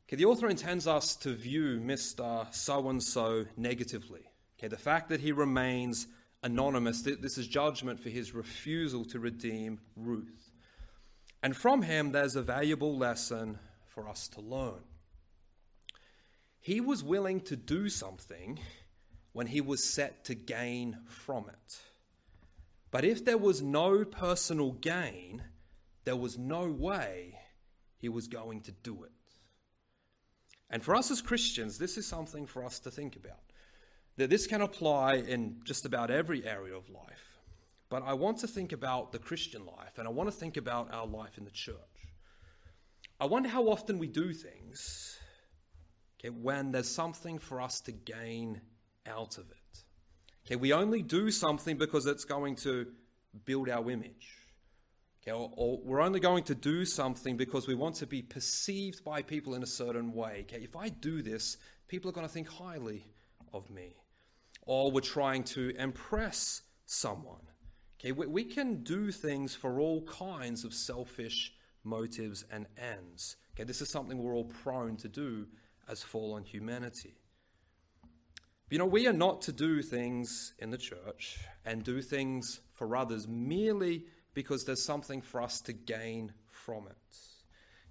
Okay, 0.08 0.18
the 0.18 0.26
author 0.26 0.50
intends 0.50 0.88
us 0.88 1.16
to 1.18 1.34
view 1.34 1.80
Mr. 1.80 2.54
So 2.54 2.89
and 2.89 3.02
so 3.02 3.46
negatively. 3.56 4.24
Okay, 4.58 4.68
the 4.68 4.78
fact 4.78 5.10
that 5.10 5.22
he 5.22 5.32
remains 5.32 6.08
anonymous, 6.44 7.02
this 7.02 7.38
is 7.38 7.48
judgment 7.48 8.00
for 8.00 8.10
his 8.10 8.34
refusal 8.34 9.06
to 9.06 9.20
redeem 9.20 9.80
Ruth. 9.96 10.52
And 11.42 11.56
from 11.56 11.82
him, 11.82 12.12
there's 12.12 12.36
a 12.36 12.42
valuable 12.42 12.98
lesson 12.98 13.60
for 13.88 14.08
us 14.08 14.28
to 14.30 14.42
learn. 14.42 14.84
He 16.60 16.80
was 16.80 17.04
willing 17.04 17.42
to 17.42 17.56
do 17.56 17.90
something 17.90 18.60
when 19.34 19.48
he 19.48 19.62
was 19.62 19.84
set 19.84 20.24
to 20.26 20.36
gain 20.36 20.98
from 21.08 21.50
it. 21.50 21.82
But 22.92 23.04
if 23.04 23.26
there 23.26 23.38
was 23.38 23.62
no 23.62 24.06
personal 24.06 24.72
gain, 24.72 25.44
there 26.06 26.16
was 26.16 26.38
no 26.38 26.68
way 26.70 27.40
he 27.98 28.08
was 28.08 28.28
going 28.28 28.62
to 28.62 28.72
do 28.72 29.04
it. 29.04 29.12
And 30.70 30.82
for 30.82 30.96
us 30.96 31.12
as 31.12 31.22
Christians, 31.22 31.78
this 31.78 31.98
is 31.98 32.08
something 32.08 32.46
for 32.46 32.64
us 32.64 32.80
to 32.80 32.92
think 32.92 33.16
about. 33.16 33.43
That 34.17 34.30
this 34.30 34.47
can 34.47 34.62
apply 34.62 35.15
in 35.15 35.62
just 35.63 35.86
about 35.86 36.12
every 36.12 36.45
area 36.45 36.76
of 36.76 36.89
life. 36.89 37.39
But 37.89 38.04
I 38.04 38.13
want 38.13 38.39
to 38.39 38.47
think 38.47 38.71
about 38.71 39.12
the 39.12 39.19
Christian 39.19 39.65
life, 39.65 39.97
and 39.97 40.08
I 40.08 40.12
want 40.12 40.28
to 40.28 40.36
think 40.36 40.58
about 40.58 40.93
our 40.93 41.06
life 41.06 41.38
in 41.38 41.45
the 41.45 41.52
church. 41.52 41.76
I 43.19 43.26
wonder 43.26 43.49
how 43.49 43.69
often 43.69 43.99
we 43.99 44.08
do 44.08 44.34
things 44.34 45.19
okay, 46.19 46.30
when 46.30 46.71
there's 46.71 46.89
something 46.89 47.39
for 47.39 47.62
us 47.62 47.82
to 47.82 47.91
gain 47.91 48.62
out 49.08 49.38
of 49.38 49.45
it. 49.52 49.84
Okay, 50.45 50.56
we 50.56 50.73
only 50.73 51.02
do 51.02 51.32
something 51.32 51.78
because 51.78 52.06
it's 52.06 52.26
going 52.26 52.56
to 52.58 52.88
build 53.45 53.69
our 53.69 53.89
image. 53.89 54.28
Okay, 55.21 55.32
or, 55.32 55.52
or, 55.56 55.80
we're 55.84 56.02
only 56.02 56.19
going 56.19 56.43
to 56.45 56.56
do 56.56 56.86
something 56.86 57.38
because 57.38 57.67
we 57.67 57.76
want 57.76 57.95
to 57.95 58.08
be 58.08 58.21
perceived 58.21 59.04
by 59.04 59.21
people 59.21 59.56
in 59.56 59.63
a 59.63 59.67
certain 59.67 60.13
way. 60.13 60.45
Okay, 60.49 60.62
if 60.63 60.76
I 60.76 60.89
do 60.89 61.21
this, 61.21 61.58
people 61.88 62.10
are 62.10 62.13
going 62.13 62.28
to 62.28 62.34
think 62.34 62.49
highly 62.49 63.06
of 63.54 63.69
me. 63.69 63.95
Or 64.65 64.91
we're 64.91 65.02
trying 65.02 65.43
to 65.45 65.73
impress 65.78 66.62
someone. 66.86 67.41
Okay, 67.99 68.12
we, 68.12 68.28
we 68.28 68.43
can 68.43 68.84
do 68.84 69.12
things 69.12 69.56
for 69.56 69.80
all 69.80 70.02
kinds 70.04 70.63
of 70.63 70.73
selfish 70.73 71.54
motives 71.84 72.45
and 72.52 72.65
ends. 72.78 73.38
Okay, 73.56 73.63
this 73.63 73.82
is 73.82 73.89
something 73.89 74.17
we're 74.17 74.36
all 74.36 74.52
prone 74.63 74.97
to 74.97 75.08
do 75.08 75.47
as 75.89 76.02
fallen 76.02 76.43
humanity. 76.43 77.15
You 78.69 78.80
know, 78.80 78.86
we 78.86 79.08
are 79.08 79.13
not 79.13 79.41
to 79.43 79.52
do 79.52 79.82
things 79.82 80.54
in 80.60 80.71
the 80.71 80.78
church 80.78 81.38
and 81.65 81.84
do 81.84 82.02
things 82.02 82.62
for 82.71 82.95
others 82.95 83.28
merely 83.28 84.06
because 84.34 84.65
there's 84.65 84.82
something 84.82 85.21
for 85.21 85.41
us 85.41 85.62
to 85.62 85.73
gain 85.73 86.34
from 86.49 86.88
it. 86.88 87.17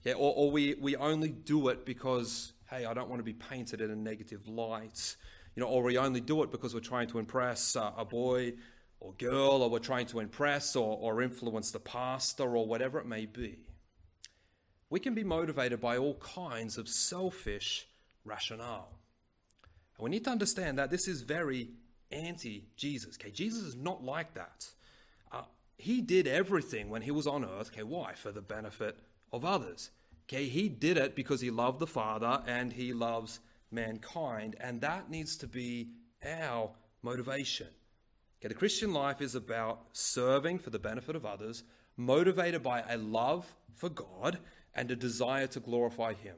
Yeah, 0.04 0.14
or, 0.14 0.34
or 0.34 0.50
we, 0.50 0.74
we 0.80 0.96
only 0.96 1.28
do 1.28 1.68
it 1.68 1.86
because, 1.86 2.52
hey, 2.68 2.84
I 2.84 2.94
don't 2.94 3.08
want 3.08 3.20
to 3.20 3.24
be 3.24 3.34
painted 3.34 3.80
in 3.80 3.90
a 3.90 3.96
negative 3.96 4.48
light. 4.48 5.16
You 5.54 5.62
know, 5.62 5.68
or 5.68 5.82
we 5.82 5.98
only 5.98 6.20
do 6.20 6.42
it 6.42 6.50
because 6.50 6.74
we're 6.74 6.80
trying 6.80 7.08
to 7.08 7.18
impress 7.18 7.76
uh, 7.76 7.92
a 7.96 8.04
boy 8.04 8.54
or 9.00 9.12
girl, 9.14 9.62
or 9.62 9.70
we're 9.70 9.78
trying 9.78 10.06
to 10.06 10.20
impress 10.20 10.76
or, 10.76 10.96
or 11.00 11.22
influence 11.22 11.72
the 11.72 11.80
pastor 11.80 12.56
or 12.56 12.66
whatever 12.66 12.98
it 12.98 13.06
may 13.06 13.26
be 13.26 13.58
we 14.92 15.00
can 15.00 15.14
be 15.14 15.24
motivated 15.24 15.80
by 15.80 15.96
all 15.96 16.16
kinds 16.16 16.76
of 16.76 16.86
selfish 16.86 17.88
rationale. 18.26 18.98
And 19.96 20.04
we 20.04 20.10
need 20.10 20.24
to 20.24 20.30
understand 20.30 20.78
that 20.78 20.90
this 20.90 21.08
is 21.08 21.22
very 21.22 21.70
anti 22.10 22.66
Jesus. 22.76 23.16
Okay, 23.18 23.30
Jesus 23.30 23.62
is 23.62 23.74
not 23.74 24.04
like 24.04 24.34
that. 24.34 24.66
Uh, 25.32 25.44
he 25.78 26.02
did 26.02 26.26
everything 26.28 26.90
when 26.90 27.00
he 27.00 27.10
was 27.10 27.26
on 27.26 27.42
earth. 27.42 27.70
Okay, 27.72 27.82
why? 27.82 28.12
For 28.12 28.32
the 28.32 28.42
benefit 28.42 28.98
of 29.32 29.46
others. 29.46 29.92
Okay, 30.24 30.44
he 30.44 30.68
did 30.68 30.98
it 30.98 31.16
because 31.16 31.40
he 31.40 31.50
loved 31.50 31.78
the 31.78 31.86
Father 31.86 32.42
and 32.46 32.70
he 32.70 32.92
loves 32.92 33.40
mankind, 33.72 34.56
and 34.60 34.80
that 34.80 35.10
needs 35.10 35.36
to 35.38 35.46
be 35.46 35.88
our 36.24 36.70
motivation. 37.02 37.68
Okay, 38.40 38.48
the 38.48 38.54
Christian 38.54 38.92
life 38.92 39.20
is 39.20 39.34
about 39.34 39.86
serving 39.92 40.58
for 40.58 40.70
the 40.70 40.78
benefit 40.78 41.16
of 41.16 41.24
others, 41.24 41.64
motivated 41.96 42.62
by 42.62 42.82
a 42.88 42.96
love 42.98 43.46
for 43.74 43.88
God 43.88 44.38
and 44.74 44.90
a 44.90 44.96
desire 44.96 45.46
to 45.48 45.60
glorify 45.60 46.14
Him. 46.14 46.36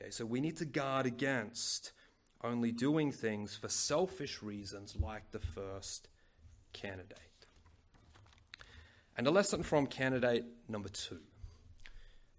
Okay, 0.00 0.10
so 0.10 0.24
we 0.24 0.40
need 0.40 0.56
to 0.58 0.64
guard 0.64 1.06
against 1.06 1.92
only 2.44 2.72
doing 2.72 3.12
things 3.12 3.56
for 3.56 3.68
selfish 3.68 4.42
reasons 4.42 4.96
like 5.00 5.30
the 5.30 5.38
first 5.38 6.08
candidate. 6.72 7.18
And 9.16 9.26
a 9.26 9.30
lesson 9.30 9.62
from 9.62 9.86
candidate 9.86 10.44
number 10.68 10.88
two. 10.88 11.20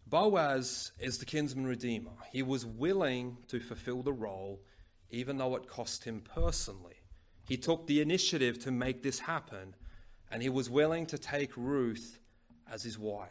Boaz 0.08 0.92
is 1.00 1.18
the 1.18 1.26
kinsman 1.26 1.66
redeemer. 1.66 2.12
He 2.32 2.44
was 2.44 2.66
willing 2.66 3.38
to 3.48 3.60
fulfill 3.60 4.04
the 4.04 4.14
role, 4.14 4.60
even 5.10 5.38
though 5.38 5.56
it 5.56 5.68
cost 5.68 6.04
him 6.04 6.22
personally. 6.22 6.96
He 7.48 7.58
took 7.58 7.88
the 7.88 8.02
initiative 8.02 8.60
to 8.60 8.72
make 8.72 9.04
this 9.04 9.20
happen, 9.20 9.76
and 10.32 10.42
he 10.42 10.50
was 10.50 10.70
willing 10.70 11.06
to 11.08 11.18
take 11.18 11.56
Ruth 11.58 12.20
as 12.72 12.84
his 12.84 12.98
wife. 12.98 13.30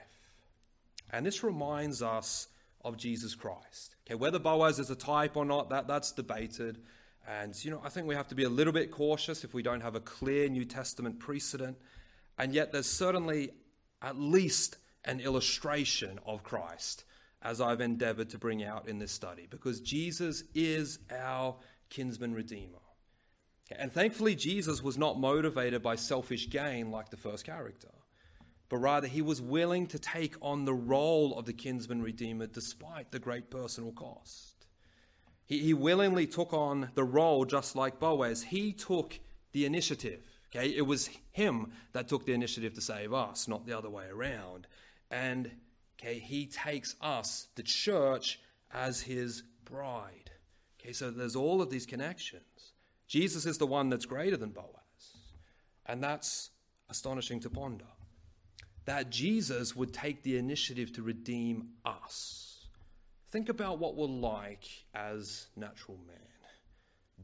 And 1.11 1.25
this 1.25 1.43
reminds 1.43 2.03
us 2.03 2.49
of 2.85 2.97
Jesus 2.97 3.35
Christ. 3.35 3.97
Okay, 4.07 4.15
whether 4.15 4.39
Boaz 4.39 4.79
is 4.79 4.91
a 4.91 4.97
type 4.97 5.37
or 5.37 5.45
not, 5.45 5.71
that, 5.71 5.87
that's 5.87 6.13
debated. 6.13 6.79
And, 7.29 7.55
you 7.65 7.71
know, 7.71 7.81
I 7.85 7.89
think 7.89 8.07
we 8.07 8.15
have 8.15 8.29
to 8.29 8.35
be 8.35 8.45
a 8.45 8.49
little 8.49 8.73
bit 8.73 8.91
cautious 8.91 9.45
if 9.45 9.55
we 9.55 9.63
don't 9.63 9.81
have 9.81 9.95
a 9.95 10.01
clear 10.01 10.49
New 10.49 10.65
Testament 10.65 11.21
precedent. 11.21 11.77
And 12.39 12.53
yet, 12.53 12.73
there's 12.73 12.89
certainly 12.89 13.51
at 14.01 14.17
least 14.17 14.79
an 15.05 15.21
illustration 15.21 16.19
of 16.27 16.43
Christ, 16.43 17.05
as 17.43 17.61
I've 17.61 17.81
endeavored 17.81 18.31
to 18.31 18.39
bring 18.39 18.63
out 18.63 18.89
in 18.89 18.99
this 18.99 19.13
study, 19.13 19.47
because 19.51 19.81
Jesus 19.81 20.45
is 20.55 20.99
our 21.11 21.57
kinsman 21.91 22.35
redeemer. 22.35 22.79
And 23.79 23.91
thankfully, 23.91 24.35
Jesus 24.35 24.83
was 24.83 24.99
not 24.99 25.19
motivated 25.19 25.83
by 25.83 25.97
selfish 25.97 26.51
gain 26.51 26.91
like 26.91 27.11
the 27.11 27.17
first 27.17 27.45
character 27.45 27.89
but 28.73 28.79
rather 28.79 29.07
he 29.07 29.21
was 29.21 29.43
willing 29.43 29.87
to 29.87 29.99
take 29.99 30.35
on 30.41 30.65
the 30.65 30.73
role 30.73 31.39
of 31.39 31.45
the 31.45 31.53
kinsman 31.53 32.01
redeemer 32.01 32.47
despite 32.47 33.11
the 33.11 33.19
great 33.19 33.51
personal 33.51 33.93
cost. 33.93 34.65
He, 35.45 35.59
he 35.59 35.75
willingly 35.75 36.27
took 36.27 36.55
on 36.55 36.89
the 36.95 37.05
role 37.05 37.45
just 37.45 37.77
like 37.77 38.01
Boaz. 38.01 38.43
He 38.43 38.73
took 38.73 39.21
the 39.53 39.67
initiative. 39.67 40.21
Okay, 40.51 40.71
it 40.71 40.87
was 40.87 41.11
him 41.33 41.73
that 41.93 42.09
took 42.09 42.25
the 42.25 42.33
initiative 42.33 42.73
to 42.73 42.81
save 42.81 43.13
us, 43.13 43.47
not 43.47 43.67
the 43.67 43.77
other 43.77 43.91
way 43.91 44.07
around. 44.07 44.67
And 45.13 45.49
okay, 46.01 46.19
he 46.19 46.47
takes 46.47 46.97
us, 47.01 47.47
the 47.55 47.63
church, 47.63 48.41
as 48.73 49.01
his 49.01 49.45
bride. 49.65 50.33
Okay, 50.81 50.93
so 50.93 51.13
there's 51.13 51.37
all 51.37 51.63
of 51.63 51.71
these 51.71 51.87
connections. 51.87 52.43
Jesus 53.07 53.47
is 53.47 53.59
the 53.59 53.67
one 53.67 53.89
that's 53.89 54.07
greater 54.07 54.37
than 54.37 54.51
Boaz. 54.51 54.73
And 55.87 56.03
that's 56.03 56.51
astonishing 56.89 57.39
to 57.41 57.51
ponder 57.51 57.85
that 58.85 59.11
Jesus 59.11 59.77
would 59.77 59.93
take 59.93 60.25
the 60.25 60.37
initiative 60.37 60.93
to 60.95 61.03
redeem 61.03 61.69
us. 61.85 62.67
Think 63.31 63.49
about 63.49 63.79
what 63.79 63.95
we're 63.95 64.07
like 64.07 64.67
as 64.93 65.47
natural 65.57 65.99
men 66.07 66.17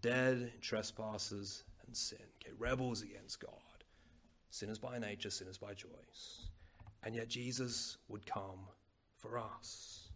dead 0.00 0.52
in 0.54 0.60
trespasses 0.60 1.64
and 1.86 1.96
sin, 1.96 2.18
okay, 2.40 2.52
rebels 2.58 3.02
against 3.02 3.40
God, 3.40 3.52
sinners 4.50 4.78
by 4.78 4.98
nature, 4.98 5.30
sinners 5.30 5.58
by 5.58 5.74
choice. 5.74 6.48
And 7.02 7.14
yet 7.14 7.28
Jesus 7.28 7.96
would 8.08 8.26
come 8.26 8.66
for 9.16 9.38
us. 9.38 10.10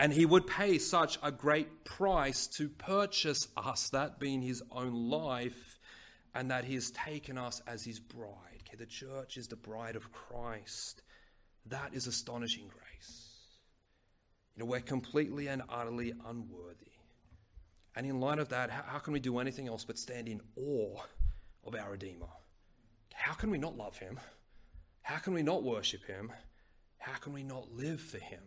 And 0.00 0.12
he 0.12 0.26
would 0.26 0.46
pay 0.46 0.78
such 0.78 1.18
a 1.22 1.32
great 1.32 1.84
price 1.84 2.46
to 2.48 2.68
purchase 2.68 3.48
us, 3.56 3.90
that 3.90 4.20
being 4.20 4.42
his 4.42 4.62
own 4.70 5.10
life, 5.10 5.78
and 6.34 6.50
that 6.50 6.64
he 6.64 6.74
has 6.74 6.90
taken 6.92 7.36
us 7.36 7.60
as 7.66 7.84
his 7.84 7.98
bride. 7.98 8.62
Okay, 8.68 8.76
the 8.76 8.86
church 8.86 9.36
is 9.36 9.48
the 9.48 9.56
bride 9.56 9.96
of 9.96 10.12
Christ. 10.12 11.02
That 11.66 11.94
is 11.94 12.06
astonishing 12.06 12.68
grace. 12.68 13.28
You 14.54 14.60
know, 14.60 14.70
we're 14.70 14.80
completely 14.80 15.48
and 15.48 15.62
utterly 15.68 16.12
unworthy. 16.26 16.92
And 17.96 18.06
in 18.06 18.20
light 18.20 18.38
of 18.38 18.50
that, 18.50 18.70
how, 18.70 18.82
how 18.86 18.98
can 18.98 19.12
we 19.12 19.20
do 19.20 19.38
anything 19.38 19.66
else 19.66 19.84
but 19.84 19.98
stand 19.98 20.28
in 20.28 20.40
awe 20.56 21.00
of 21.64 21.74
our 21.74 21.90
Redeemer? 21.90 22.28
How 23.12 23.32
can 23.32 23.50
we 23.50 23.58
not 23.58 23.76
love 23.76 23.98
him? 23.98 24.20
How 25.08 25.16
can 25.16 25.32
we 25.32 25.42
not 25.42 25.62
worship 25.62 26.04
him? 26.04 26.30
How 26.98 27.16
can 27.16 27.32
we 27.32 27.42
not 27.42 27.72
live 27.72 27.98
for 27.98 28.18
him? 28.18 28.42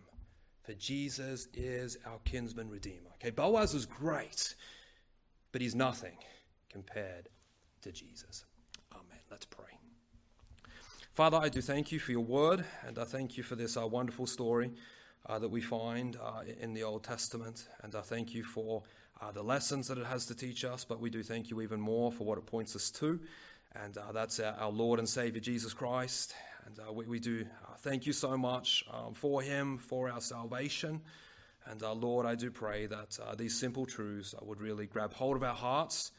For 0.62 0.74
Jesus 0.74 1.48
is 1.56 1.98
our 2.06 2.20
kinsman 2.24 2.70
redeemer. 2.70 3.10
Okay, 3.16 3.32
Boaz 3.32 3.74
is 3.74 3.88
great, 3.88 4.54
but 5.52 5.60
he's 5.60 5.74
nothing 5.74 6.16
compared 6.70 7.30
to 7.82 7.92
Jesus. 7.92 8.46
Amen. 8.92 9.18
Let's 9.32 9.48
pray. 9.48 9.76
Father, 11.16 11.38
I 11.38 11.50
do 11.50 11.62
thank 11.62 11.92
you 11.92 11.98
for 11.98 12.12
your 12.12 12.22
word, 12.22 12.64
and 12.86 13.00
I 13.00 13.06
thank 13.06 13.38
you 13.38 13.42
for 13.44 13.56
this 13.56 13.76
uh, 13.76 13.88
wonderful 13.88 14.28
story 14.28 14.70
uh, 15.26 15.40
that 15.40 15.50
we 15.50 15.62
find 15.62 16.16
uh, 16.24 16.44
in 16.60 16.76
the 16.76 16.84
Old 16.84 17.04
Testament. 17.04 17.70
And 17.82 17.96
I 17.96 18.02
thank 18.02 18.36
you 18.36 18.44
for 18.44 18.84
uh, 19.20 19.32
the 19.32 19.42
lessons 19.42 19.88
that 19.88 19.98
it 19.98 20.06
has 20.06 20.28
to 20.28 20.36
teach 20.36 20.64
us, 20.64 20.86
but 20.86 21.00
we 21.00 21.10
do 21.10 21.24
thank 21.24 21.50
you 21.50 21.60
even 21.62 21.82
more 21.82 22.12
for 22.12 22.24
what 22.24 22.38
it 22.38 22.46
points 22.46 22.76
us 22.76 22.92
to. 22.92 23.20
And 23.74 23.98
uh, 23.98 24.12
that's 24.12 24.40
our, 24.40 24.54
our, 24.54 24.70
Lord 24.70 25.00
and 25.00 25.08
Savior 25.08 25.40
Jesus 25.40 25.74
Christ. 25.74 26.36
And 26.66 26.80
uh, 26.80 26.92
we, 26.92 27.06
we, 27.06 27.20
do 27.20 27.46
thank 27.80 28.06
you 28.06 28.14
so 28.14 28.38
much 28.38 28.84
um, 28.92 29.14
for 29.14 29.42
him, 29.42 29.78
for 29.78 30.10
our 30.10 30.22
salvation. 30.22 31.02
And 31.66 31.82
Lord, 31.82 32.26
I 32.26 32.36
do 32.36 32.50
pray 32.50 32.88
that 32.88 33.20
these 33.38 33.60
simple 33.60 33.86
truths 33.86 34.34
would 34.42 34.60
really 34.60 34.88
grab 34.88 35.14
hold 35.14 35.36
of 35.36 35.44
our 35.44 35.56
hearts 35.56 36.12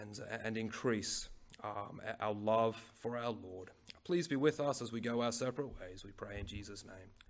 and, 0.00 0.20
and 0.44 0.56
increase 0.56 1.28
um, 1.62 2.00
our 2.20 2.32
love 2.32 2.76
for 3.00 3.16
our 3.16 3.30
Lord. 3.30 3.70
Please 4.04 4.26
be 4.26 4.36
with 4.36 4.60
us 4.60 4.82
as 4.82 4.92
we 4.92 5.00
go 5.00 5.22
our 5.22 5.32
separate 5.32 5.68
ways. 5.80 6.04
We 6.04 6.12
pray 6.12 6.40
in 6.40 6.46
Jesus' 6.46 6.84
name. 6.84 7.29